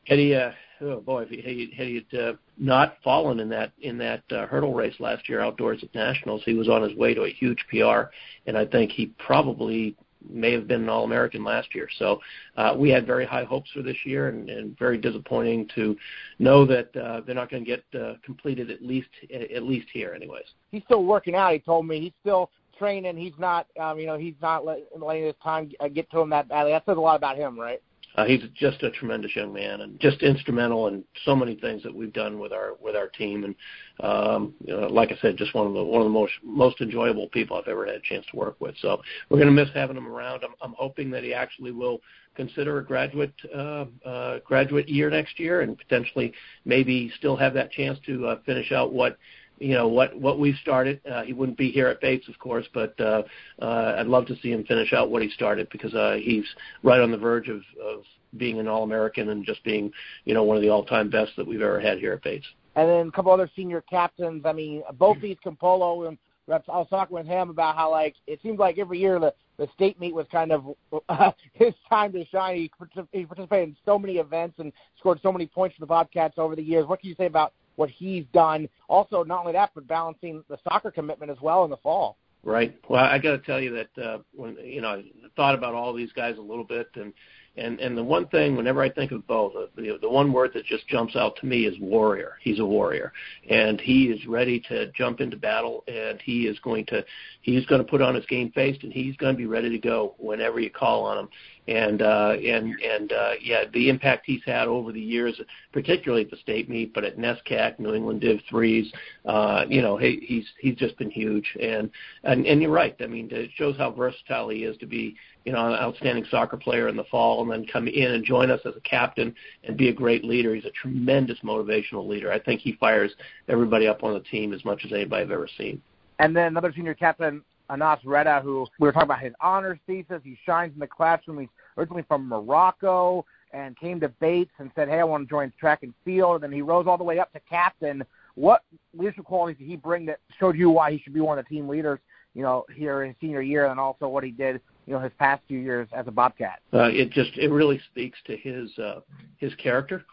[0.08, 3.72] had he uh, oh boy if he had he, had uh, not fallen in that
[3.80, 7.14] in that uh, hurdle race last year outdoors at nationals he was on his way
[7.14, 8.10] to a huge PR
[8.46, 9.96] and I think he probably
[10.28, 11.88] may have been an All American last year.
[11.98, 12.20] So
[12.56, 15.96] uh, we had very high hopes for this year, and, and very disappointing to
[16.38, 20.12] know that uh, they're not going to get uh, completed at least at least here,
[20.14, 20.44] anyways.
[20.70, 21.52] He's still working out.
[21.52, 23.16] He told me he's still training.
[23.16, 26.72] He's not, um, you know, he's not letting his time get to him that badly.
[26.72, 27.82] That says a lot about him, right?
[28.18, 31.94] Uh, he's just a tremendous young man and just instrumental in so many things that
[31.94, 33.44] we've done with our with our team.
[33.44, 33.54] And
[34.00, 36.80] um, you know, like I said, just one of the one of the most most
[36.80, 38.74] enjoyable people I've ever had a chance to work with.
[38.82, 40.42] So we're going to miss having him around.
[40.42, 42.00] I'm, I'm hoping that he actually will
[42.34, 46.32] consider a graduate uh, uh, graduate year next year and potentially
[46.64, 49.16] maybe still have that chance to uh, finish out what
[49.58, 51.00] you know what what we've started.
[51.10, 53.22] Uh, he wouldn't be here at Bates, of course, but uh,
[53.60, 56.44] uh, I'd love to see him finish out what he started because uh, he's
[56.82, 58.02] right on the verge of, of
[58.36, 59.90] being an All-American and just being
[60.24, 62.46] you know one of the all-time best that we've ever had here at Bates.
[62.76, 64.42] And then a couple other senior captains.
[64.44, 66.18] I mean, Beaufils Kimpolo and
[66.50, 69.68] I was talking with him about how like it seems like every year the the
[69.74, 70.66] state meet was kind of
[71.08, 72.56] uh, his time to shine.
[72.56, 72.72] He,
[73.12, 76.54] he participated in so many events and scored so many points for the Bobcats over
[76.54, 76.86] the years.
[76.86, 78.68] What can you say about what he's done?
[78.88, 82.16] Also, not only that, but balancing the soccer commitment as well in the fall.
[82.42, 82.76] Right.
[82.88, 85.04] Well, I got to tell you that uh, when you know I
[85.36, 87.12] thought about all these guys a little bit, and
[87.56, 90.52] and and the one thing, whenever I think of Bo, the, the the one word
[90.54, 92.34] that just jumps out to me is warrior.
[92.40, 93.12] He's a warrior,
[93.50, 97.04] and he is ready to jump into battle, and he is going to
[97.42, 99.78] he's going to put on his game face, and he's going to be ready to
[99.78, 101.28] go whenever you call on him
[101.68, 105.38] and uh, and and uh, yeah, the impact he's had over the years,
[105.72, 108.90] particularly at the state meet, but at NESCAC, New England Div threes,
[109.26, 111.56] uh, you know, he, he's he's just been huge.
[111.60, 111.90] And
[112.24, 112.96] and and you're right.
[113.00, 116.56] I mean, it shows how versatile he is to be, you know, an outstanding soccer
[116.56, 119.76] player in the fall, and then come in and join us as a captain and
[119.76, 120.54] be a great leader.
[120.54, 122.32] He's a tremendous motivational leader.
[122.32, 123.12] I think he fires
[123.46, 125.82] everybody up on the team as much as anybody I've ever seen.
[126.18, 130.20] And then another senior captain, Anas Reda, who we were talking about his honors thesis.
[130.24, 131.40] He shines in the classroom.
[131.40, 135.52] He's originally from Morocco and came to Bates and said, "Hey, I want to join
[135.58, 138.04] track and field." And then he rose all the way up to captain.
[138.34, 138.62] What
[138.94, 141.48] leadership qualities did he bring that showed you why he should be one of the
[141.48, 142.00] team leaders?
[142.34, 145.42] You know, here in senior year, and also what he did, you know, his past
[145.48, 146.60] few years as a Bobcat.
[146.72, 149.00] Uh, it just it really speaks to his uh,
[149.38, 150.04] his character.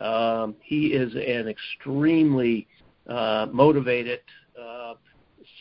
[0.00, 2.66] Um, he is an extremely
[3.08, 4.20] uh, motivated,
[4.60, 4.94] uh,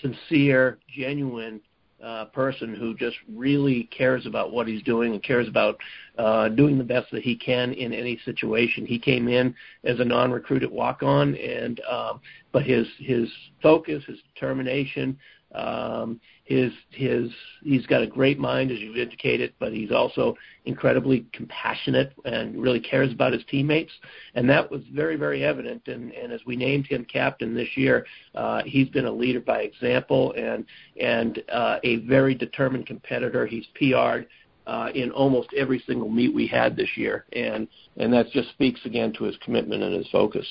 [0.02, 1.60] sincere, genuine
[2.04, 5.78] uh, person who just really cares about what he's doing and cares about
[6.18, 8.86] uh, doing the best that he can in any situation.
[8.86, 13.30] He came in as a non-recruited walk-on, and um, but his his
[13.62, 15.18] focus, his determination,
[15.56, 17.30] um, his his
[17.62, 20.34] he's got a great mind, as you've indicated, but he's also
[20.64, 23.92] incredibly compassionate and really cares about his teammates,
[24.34, 25.86] and that was very very evident.
[25.88, 29.62] And, and as we named him captain this year, uh, he's been a leader by
[29.62, 30.66] example and
[31.00, 33.46] and uh, a very determined competitor.
[33.46, 34.28] He's PR'd
[34.66, 38.80] uh, in almost every single meet we had this year, and and that just speaks
[38.86, 40.48] again to his commitment and his focus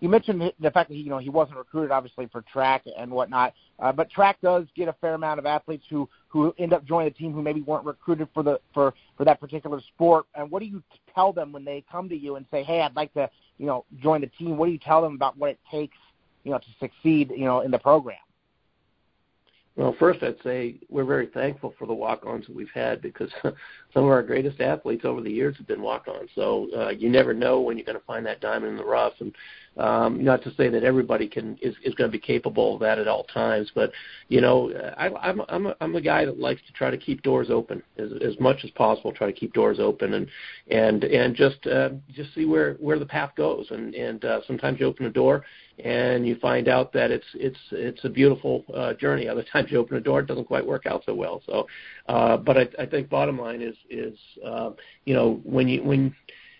[0.00, 3.10] you mentioned the fact that he, you know he wasn't recruited obviously for track and
[3.10, 6.84] whatnot, uh, but track does get a fair amount of athletes who who end up
[6.84, 10.26] joining the team who maybe weren't recruited for the for for that particular sport.
[10.34, 10.82] And what do you
[11.14, 13.84] tell them when they come to you and say, "Hey, I'd like to you know
[14.02, 14.56] join the team"?
[14.56, 15.98] What do you tell them about what it takes
[16.44, 18.16] you know to succeed you know in the program?
[19.80, 23.54] Well, first I'd say we're very thankful for the walk-ons that we've had because some
[24.04, 26.28] of our greatest athletes over the years have been walk-ons.
[26.34, 29.14] So uh, you never know when you're going to find that diamond in the rough.
[29.20, 29.34] And
[29.78, 32.98] um, not to say that everybody can is, is going to be capable of that
[32.98, 33.90] at all times, but
[34.28, 37.22] you know, I, I'm I'm a, I'm a guy that likes to try to keep
[37.22, 39.12] doors open as as much as possible.
[39.12, 40.26] Try to keep doors open and
[40.70, 43.68] and and just uh, just see where where the path goes.
[43.70, 45.44] And and uh, sometimes you open a door
[45.84, 49.28] and you find out that it's it's it's a beautiful uh, journey.
[49.28, 51.42] Other times you open a door, it doesn't quite work out so well.
[51.46, 51.66] So,
[52.08, 54.70] uh, but I, I think bottom line is is uh,
[55.04, 56.14] you know when you when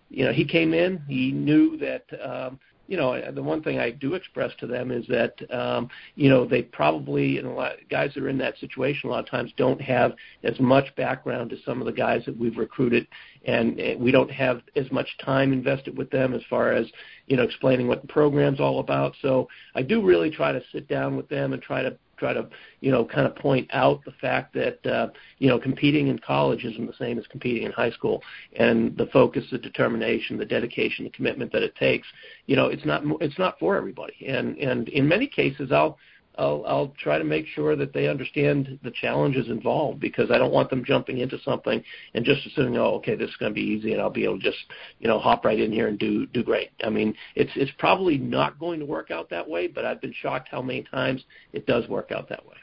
[0.09, 2.04] you know he came in, he knew that.
[2.22, 2.59] Um,
[2.90, 6.44] you know, the one thing I do express to them is that, um, you know,
[6.44, 9.52] they probably, and a lot guys that are in that situation a lot of times
[9.56, 13.06] don't have as much background as some of the guys that we've recruited,
[13.44, 16.87] and, and we don't have as much time invested with them as far as,
[17.26, 19.14] you know, explaining what the program's all about.
[19.22, 22.46] So I do really try to sit down with them and try to try to
[22.81, 26.64] you know kind of point out the fact that uh, you know competing in college
[26.64, 28.22] isn't the same as competing in high school,
[28.57, 32.07] and the focus, the determination, the dedication, the commitment that it takes,
[32.46, 35.98] you know, it's not it's not for everybody, and and in many cases I'll
[36.38, 40.53] I'll, I'll try to make sure that they understand the challenges involved because I don't
[40.53, 41.83] want them jumping into something
[42.14, 44.38] and just assuming, oh, okay, this is going to be easy and I'll be able
[44.38, 44.59] to just,
[45.01, 46.71] you know, hop right in here and do do great.
[46.85, 50.14] I mean, it's it's probably not going to work out that way, but I've been
[50.23, 52.57] shocked how many times it does work out that way.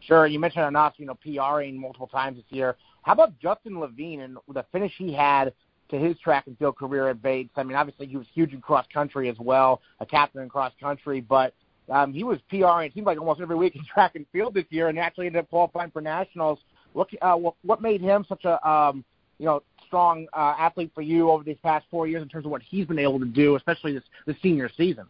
[0.00, 2.76] Sure, you mentioned Anas, you know, PRing multiple times this year.
[3.02, 5.52] How about Justin Levine and the finish he had
[5.90, 7.52] to his track and field career at Bates?
[7.56, 10.72] I mean, obviously he was huge in cross country as well, a captain in cross
[10.80, 11.54] country, but
[11.90, 14.64] um, he was PRing, it seemed like almost every week in track and field this
[14.70, 16.58] year, and actually ended up qualifying for nationals.
[16.92, 19.04] What uh, what, made him such a um,
[19.38, 22.50] you know strong uh, athlete for you over these past four years in terms of
[22.50, 25.06] what he's been able to do, especially this this senior season?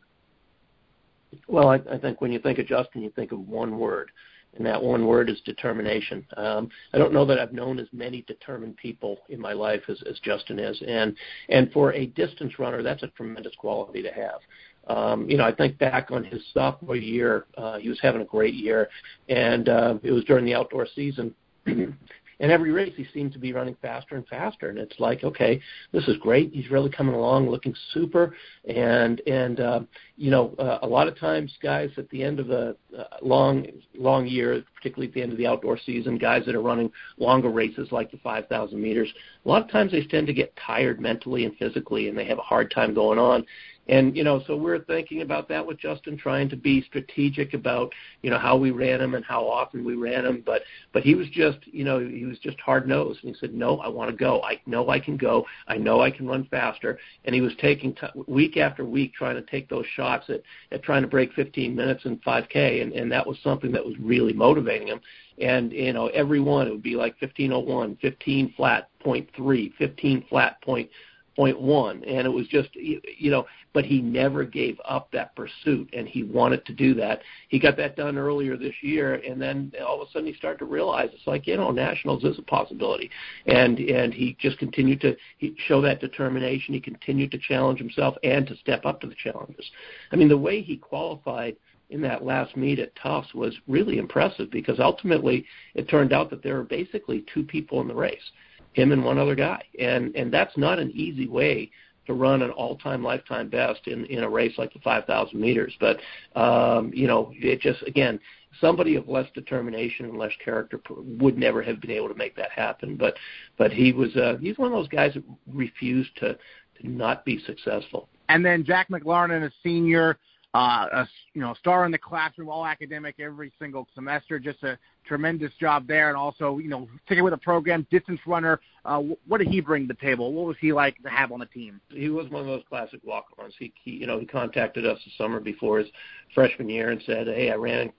[1.49, 4.11] Well, I, I think when you think of Justin, you think of one word,
[4.57, 6.27] and that one word is determination.
[6.37, 10.03] Um, I don't know that I've known as many determined people in my life as,
[10.09, 11.17] as Justin is, and
[11.49, 14.41] and for a distance runner, that's a tremendous quality to have.
[14.89, 18.25] Um, you know, I think back on his sophomore year, uh, he was having a
[18.25, 18.89] great year,
[19.29, 21.35] and uh, it was during the outdoor season.
[22.43, 24.69] And every race, he seemed to be running faster and faster.
[24.69, 25.61] And it's like, okay,
[25.93, 26.53] this is great.
[26.53, 28.35] He's really coming along, looking super.
[28.69, 29.81] And and uh,
[30.17, 33.67] you know, uh, a lot of times, guys at the end of the uh, long
[33.95, 37.49] long year, particularly at the end of the outdoor season, guys that are running longer
[37.49, 39.09] races like the 5,000 meters,
[39.45, 42.39] a lot of times they tend to get tired mentally and physically, and they have
[42.39, 43.45] a hard time going on.
[43.89, 47.93] And you know, so we're thinking about that with Justin, trying to be strategic about
[48.23, 50.43] you know how we ran him and how often we ran him.
[50.47, 50.63] But
[50.93, 53.79] but he was just you know he was just hard nosed, and he said, no,
[53.79, 54.41] I want to go.
[54.43, 55.45] I know I can go.
[55.67, 56.99] I know I can run faster.
[57.25, 60.85] And he was taking t- week after week trying to take those shots at at
[60.85, 64.33] trying to break 15 minutes in 5K, and and that was something that was really
[64.33, 65.01] motivating him.
[65.41, 70.27] And you know, every one it would be like 1501, 15 flat, point three, 15
[70.29, 70.89] flat, point
[71.37, 72.05] point one.
[72.05, 76.23] And it was just you know but he never gave up that pursuit and he
[76.23, 77.23] wanted to do that.
[77.49, 80.59] He got that done earlier this year and then all of a sudden he started
[80.59, 83.11] to realize it's like you know nationals is a possibility.
[83.47, 86.75] And and he just continued to he show that determination.
[86.75, 89.71] He continued to challenge himself and to step up to the challenges.
[90.11, 91.57] I mean the way he qualified
[91.93, 96.43] in that last meet at Tufts was really impressive because ultimately it turned out that
[96.43, 98.33] there were basically two people in the race
[98.73, 101.71] him and one other guy, and and that's not an easy way
[102.07, 105.75] to run an all-time lifetime best in in a race like the 5,000 meters.
[105.79, 105.99] But
[106.35, 108.19] um, you know, it just again,
[108.61, 112.51] somebody of less determination and less character would never have been able to make that
[112.51, 112.97] happen.
[112.97, 113.15] But
[113.59, 116.39] but he was uh, he's one of those guys that refused to
[116.81, 118.09] to not be successful.
[118.29, 120.19] And then Jack McLaren, a senior,
[120.55, 124.39] uh, a you know star in the classroom, all academic every single semester.
[124.39, 128.61] Just a tremendous job there, and also you know sticking with the program, distance runner.
[128.85, 130.33] Uh, what did he bring to the table?
[130.33, 131.81] What was he like to have on the team?
[131.89, 133.55] He was one of those classic walk-ons.
[133.59, 135.89] He, he you know he contacted us the summer before his
[136.35, 137.93] freshman year and said, "Hey, I ran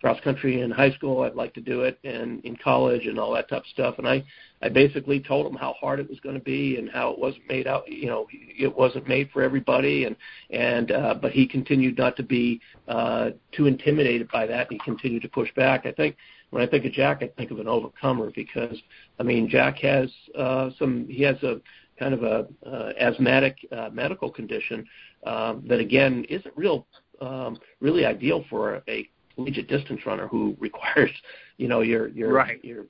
[0.00, 1.22] cross country in high school.
[1.22, 4.08] I'd like to do it, and in college and all that type of stuff." And
[4.08, 4.24] I
[4.62, 7.48] I basically told him how hard it was going to be and how it wasn't
[7.48, 7.90] made out.
[7.90, 10.16] You know, it wasn't made for everybody, and
[10.50, 14.68] and uh, but he continued not to be uh, too intimidated by that.
[14.70, 15.86] He continued to push back.
[15.86, 16.16] I think
[16.50, 18.76] when I think of Jack, I think of an overcomer because
[19.18, 21.06] I mean Jack has uh, some.
[21.08, 21.60] He has a
[21.98, 24.86] kind of a uh, asthmatic uh, medical condition
[25.26, 26.86] um, that again isn't real
[27.20, 31.10] um, really ideal for a collegiate distance runner who requires
[31.58, 32.62] you know your your right.
[32.64, 32.86] your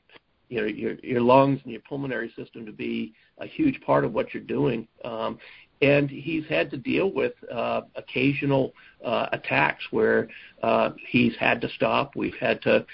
[0.48, 4.32] your your your lungs and your pulmonary system to be a huge part of what
[4.32, 4.86] you're doing.
[5.04, 5.38] Um,
[5.82, 8.72] and he's had to deal with uh, occasional
[9.04, 10.28] uh, attacks where
[10.62, 12.16] uh, he's had to stop.
[12.16, 12.86] We've had to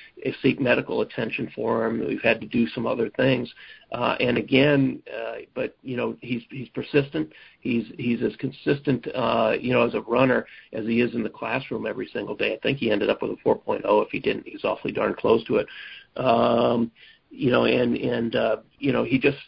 [0.42, 2.04] seek medical attention for him.
[2.06, 3.52] We've had to do some other things.
[3.92, 7.32] Uh, and again, uh, but you know, he's he's persistent.
[7.60, 11.30] He's he's as consistent, uh, you know, as a runner as he is in the
[11.30, 12.54] classroom every single day.
[12.54, 13.82] I think he ended up with a 4.0.
[13.84, 15.66] If he didn't, he's awfully darn close to it.
[16.16, 16.90] Um,
[17.30, 19.38] you know, and and uh, you know he just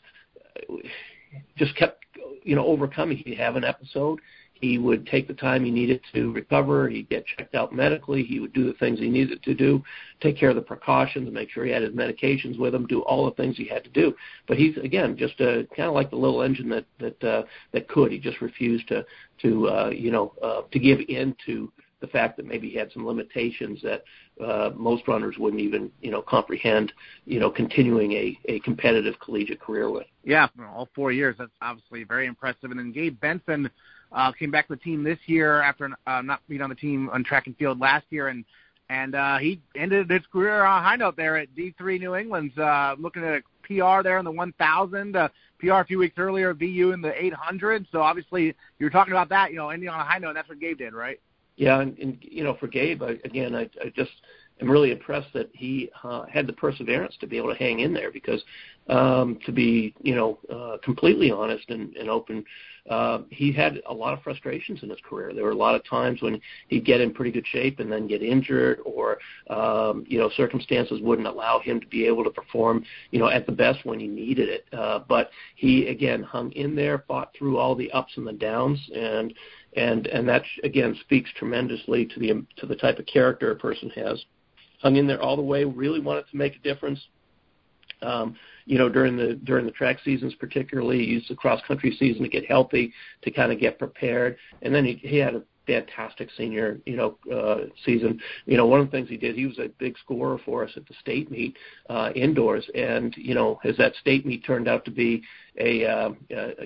[1.57, 2.04] just kept
[2.43, 3.17] you know overcoming.
[3.19, 4.21] He'd have an episode.
[4.55, 6.89] He would take the time he needed to recover.
[6.89, 8.23] He'd get checked out medically.
[8.23, 9.83] He would do the things he needed to do,
[10.21, 13.25] take care of the precautions, make sure he had his medications with him, do all
[13.27, 14.15] the things he had to do.
[14.47, 17.89] But he's again just a kind of like the little engine that that uh, that
[17.89, 18.13] could.
[18.13, 19.05] He just refused to
[19.43, 21.71] to uh, you know uh, to give in to
[22.05, 24.05] the fact that maybe he had some limitations that
[24.45, 26.93] uh, most runners wouldn't even you know comprehend
[27.25, 30.07] you know continuing a, a competitive collegiate career with.
[30.23, 31.37] Yeah, all four years.
[31.39, 32.71] That's obviously very impressive.
[32.71, 33.71] And then Gabe Benson
[34.13, 37.09] uh, came back to the team this year after uh, not being on the team
[37.11, 38.45] on track and field last year, and
[38.91, 42.57] and uh, he ended his career on a high note there at D3 New England's,
[42.59, 45.29] uh, looking at a PR there in the 1,000, uh,
[45.59, 47.87] PR a few weeks earlier, VU in the 800.
[47.91, 50.29] So obviously you were talking about that, you know, ending on a high note.
[50.29, 51.19] And that's what Gabe did, right?
[51.57, 54.11] Yeah, and, and you know, for Gabe, I, again, I, I just
[54.61, 57.93] am really impressed that he uh, had the perseverance to be able to hang in
[57.93, 58.11] there.
[58.11, 58.43] Because,
[58.89, 62.45] um, to be you know, uh, completely honest and, and open,
[62.91, 65.33] uh, he had a lot of frustrations in his career.
[65.33, 68.07] There were a lot of times when he'd get in pretty good shape and then
[68.07, 72.85] get injured, or um, you know, circumstances wouldn't allow him to be able to perform,
[73.11, 74.67] you know, at the best when he needed it.
[74.73, 78.79] Uh, but he again hung in there, fought through all the ups and the downs,
[78.95, 79.33] and
[79.77, 83.91] and and that again speaks tremendously to the to the type of character a person
[83.91, 84.25] has.
[84.81, 87.01] Hung in there all the way, really wanted to make a difference.
[88.03, 92.23] Um, you know, during the during the track seasons, particularly, used the cross country season
[92.23, 96.29] to get healthy, to kind of get prepared, and then he, he had a fantastic
[96.37, 98.21] senior, you know, uh, season.
[98.47, 100.71] You know, one of the things he did, he was a big scorer for us
[100.77, 101.57] at the state meet
[101.89, 105.23] uh, indoors, and you know, as that state meet turned out to be
[105.59, 106.11] a, uh,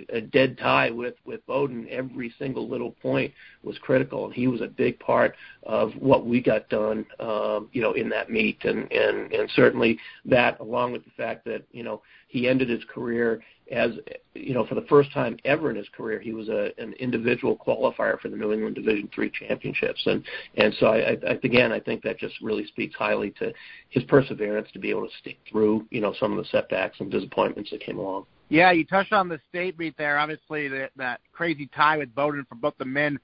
[0.09, 3.32] a dead tie with with Bowdoin, every single little point
[3.62, 5.34] was critical, and he was a big part
[5.64, 9.99] of what we got done, um, you know, in that meet, and and and certainly
[10.24, 13.92] that, along with the fact that you know he ended his career as
[14.34, 17.56] you know for the first time ever in his career he was a, an individual
[17.56, 20.24] qualifier for the New England Division three championships and
[20.56, 23.52] and so I, I again I think that just really speaks highly to
[23.90, 27.10] his perseverance to be able to stick through you know some of the setbacks and
[27.10, 28.26] disappointments that came along.
[28.50, 30.18] Yeah, you touched on the state meet there.
[30.18, 33.18] Obviously, the, that crazy tie with Bowdoin for both the men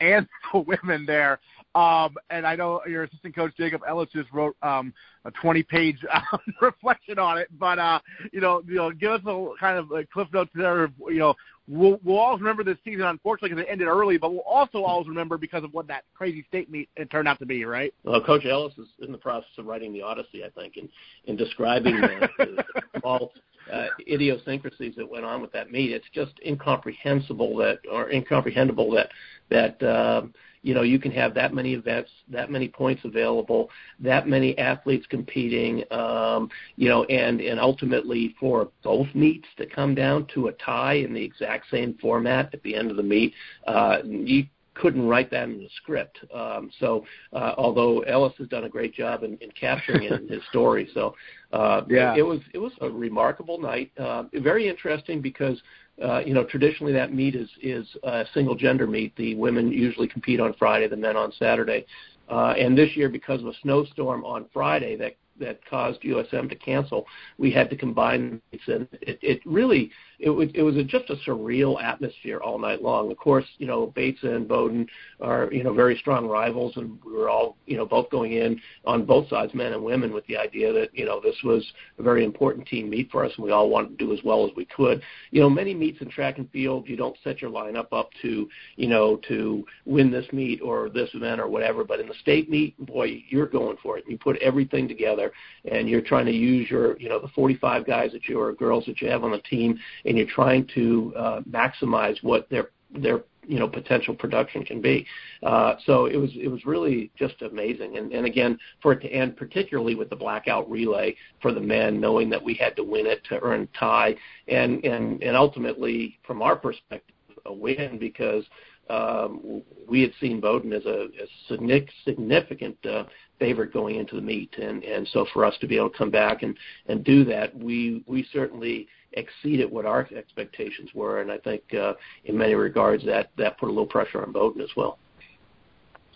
[0.00, 1.40] and the women there.
[1.74, 4.92] Um, and I know your assistant coach Jacob Ellis just wrote um,
[5.24, 7.48] a 20-page um, reflection on it.
[7.58, 8.00] But uh,
[8.32, 10.84] you know, you know, give us a kind of a cliff notes there.
[10.84, 11.34] Of, you know,
[11.66, 14.18] we'll we'll always remember this season, unfortunately, because it ended early.
[14.18, 17.38] But we'll also always remember because of what that crazy state meet it turned out
[17.38, 17.94] to be, right?
[18.04, 20.88] Well, Coach Ellis is in the process of writing the Odyssey, I think, and
[21.24, 22.64] in describing the, the
[23.00, 23.32] small
[23.72, 25.92] uh, idiosyncrasies that went on with that meet.
[25.92, 29.10] It's just incomprehensible that, or incomprehensible that
[29.50, 29.82] that.
[29.82, 34.56] Um, you know you can have that many events, that many points available, that many
[34.58, 40.48] athletes competing, um, you know, and and ultimately for both meets to come down to
[40.48, 43.34] a tie in the exact same format at the end of the meet,
[43.66, 44.44] uh, you
[44.74, 46.18] couldn't write that in the script.
[46.34, 50.28] Um, so, uh, although Ellis has done a great job in, in capturing it in
[50.28, 51.14] his story, so
[51.52, 52.14] uh, yeah.
[52.14, 53.90] it, it was it was a remarkable night.
[53.98, 55.60] Uh, very interesting because
[56.02, 59.14] uh, you know, traditionally that meet is is a single gender meet.
[59.16, 61.86] The women usually compete on Friday, the men on Saturday.
[62.28, 66.56] Uh, and this year, because of a snowstorm on Friday that that caused USM to
[66.56, 67.06] cancel,
[67.38, 69.90] we had to combine meets, and it, it really
[70.22, 73.10] it was it was a, just a surreal atmosphere all night long.
[73.10, 74.86] Of course, you know Bates and Bowdoin
[75.20, 78.60] are you know very strong rivals, and we were all you know both going in
[78.84, 81.64] on both sides, men and women, with the idea that you know this was
[81.98, 84.46] a very important team meet for us, and we all wanted to do as well
[84.46, 85.02] as we could.
[85.30, 88.48] You know, many meets in track and field, you don't set your lineup up to
[88.76, 92.48] you know to win this meet or this event or whatever, but in the state
[92.48, 94.04] meet, boy, you're going for it.
[94.06, 95.31] You put everything together,
[95.70, 98.84] and you're trying to use your you know the 45 guys that you or girls
[98.86, 103.22] that you have on the team and you're trying to uh, maximize what their their
[103.46, 105.06] you know potential production can be.
[105.42, 109.08] Uh, so it was it was really just amazing, and, and again for it to
[109.08, 113.06] end, particularly with the blackout relay for the men, knowing that we had to win
[113.06, 114.14] it to earn tie,
[114.48, 117.14] and and and ultimately from our perspective,
[117.46, 118.44] a win because
[118.90, 123.04] um, we had seen Bowdoin as a, a significant uh,
[123.38, 126.10] favorite going into the meet, and and so for us to be able to come
[126.10, 126.56] back and
[126.86, 131.94] and do that, we we certainly exceeded what our expectations were, and I think uh,
[132.24, 134.98] in many regards that that put a little pressure on Bowdoin as well.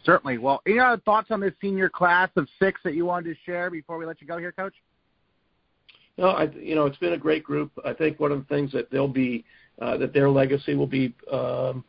[0.04, 0.38] Certainly.
[0.38, 3.70] Well, any other thoughts on this senior class of six that you wanted to share
[3.70, 4.74] before we let you go here, Coach?
[6.16, 7.72] No, I, you know it's been a great group.
[7.84, 9.44] I think one of the things that they'll be
[9.80, 11.84] uh, that their legacy will be um,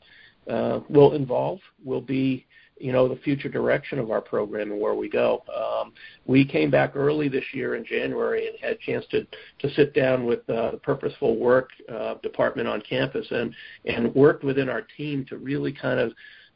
[0.50, 2.46] uh, will involve will be
[2.80, 5.44] you know the future direction of our program and where we go.
[5.56, 5.94] Um,
[6.26, 9.26] we came back early this year in January and had a chance to
[9.60, 13.54] to sit down with uh, the purposeful work uh, department on campus and
[13.86, 16.12] and worked within our team to really kind of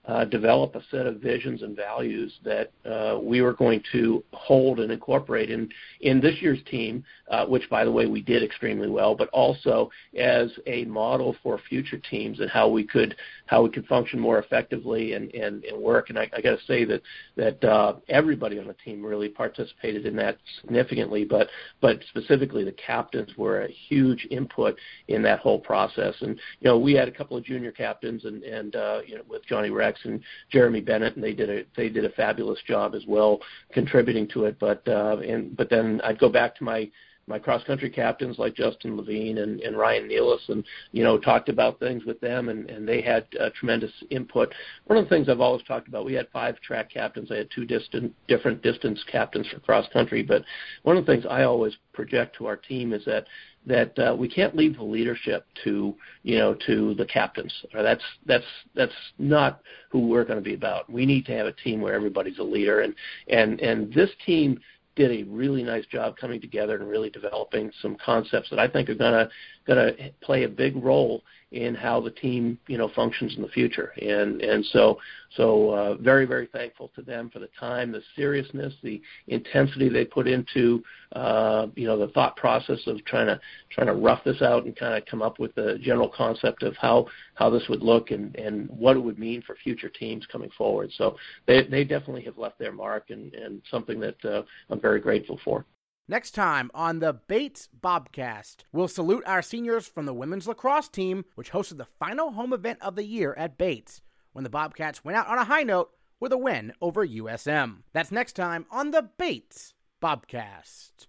[0.08, 4.80] uh, develop a set of visions and values that uh, we were going to hold
[4.80, 5.70] and incorporate in
[6.02, 9.92] in this year's team, uh, which by the way we did extremely well, but also
[10.18, 14.40] as a model for future teams and how we could how we could function more
[14.40, 16.10] effectively and and, and work.
[16.10, 17.02] And I, I got to say that
[17.36, 21.48] that uh, everybody on the team really participated in that significantly, but
[21.80, 24.76] but specifically the captains were a huge input
[25.10, 26.16] in that whole process.
[26.22, 29.22] And you know we had a couple of junior captains and and uh, you know
[29.30, 30.22] with Johnny Rex and
[30.52, 33.40] Jeremy Bennett, and they did a they did a fabulous job as well
[33.74, 34.58] contributing to it.
[34.60, 36.90] But uh, and but then I'd go back to my
[37.28, 41.50] my cross country captains like Justin Levine and, and Ryan Nealis and you know talked
[41.50, 44.54] about things with them and, and they had uh, tremendous input.
[44.86, 47.32] One of the things I've always talked about, we had five track captains.
[47.32, 50.44] I had two distant different distance captains for cross country, but
[50.84, 53.26] one of the things I always project to our team is that
[53.66, 57.54] that uh, we can't leave the leadership to you know to the captains.
[57.74, 58.46] That's that's
[58.76, 60.92] that's not who we're going to be about.
[60.92, 62.96] We need to have a team where everybody's a leader, and
[63.28, 64.60] and and this team
[64.96, 68.90] did a really nice job coming together and really developing some concepts that I think
[68.90, 69.30] are gonna
[69.66, 69.92] gonna
[70.22, 73.94] play a big role in how the team you know functions in the future.
[74.02, 74.98] And and so
[75.36, 80.06] so uh, very very thankful to them for the time, the seriousness, the intensity they
[80.06, 80.84] put into
[81.14, 83.40] uh, you know the thought process of trying to
[83.70, 86.76] trying to rough this out and kind of come up with the general concept of
[86.78, 90.50] how how this would look and and what it would mean for future teams coming
[90.58, 90.90] forward.
[90.98, 95.02] So they they definitely have left their mark and and something that uh, I'm very
[95.02, 95.66] grateful for.
[96.12, 101.24] Next time on the Bates Bobcast, we'll salute our seniors from the women's lacrosse team,
[101.36, 104.02] which hosted the final home event of the year at Bates,
[104.34, 107.84] when the Bobcats went out on a high note with a win over USM.
[107.94, 111.08] That's next time on the Bates Bobcast.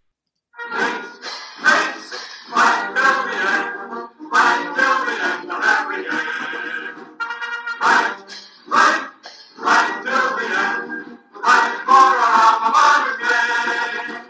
[0.70, 1.18] Bates,
[1.64, 2.22] Bates,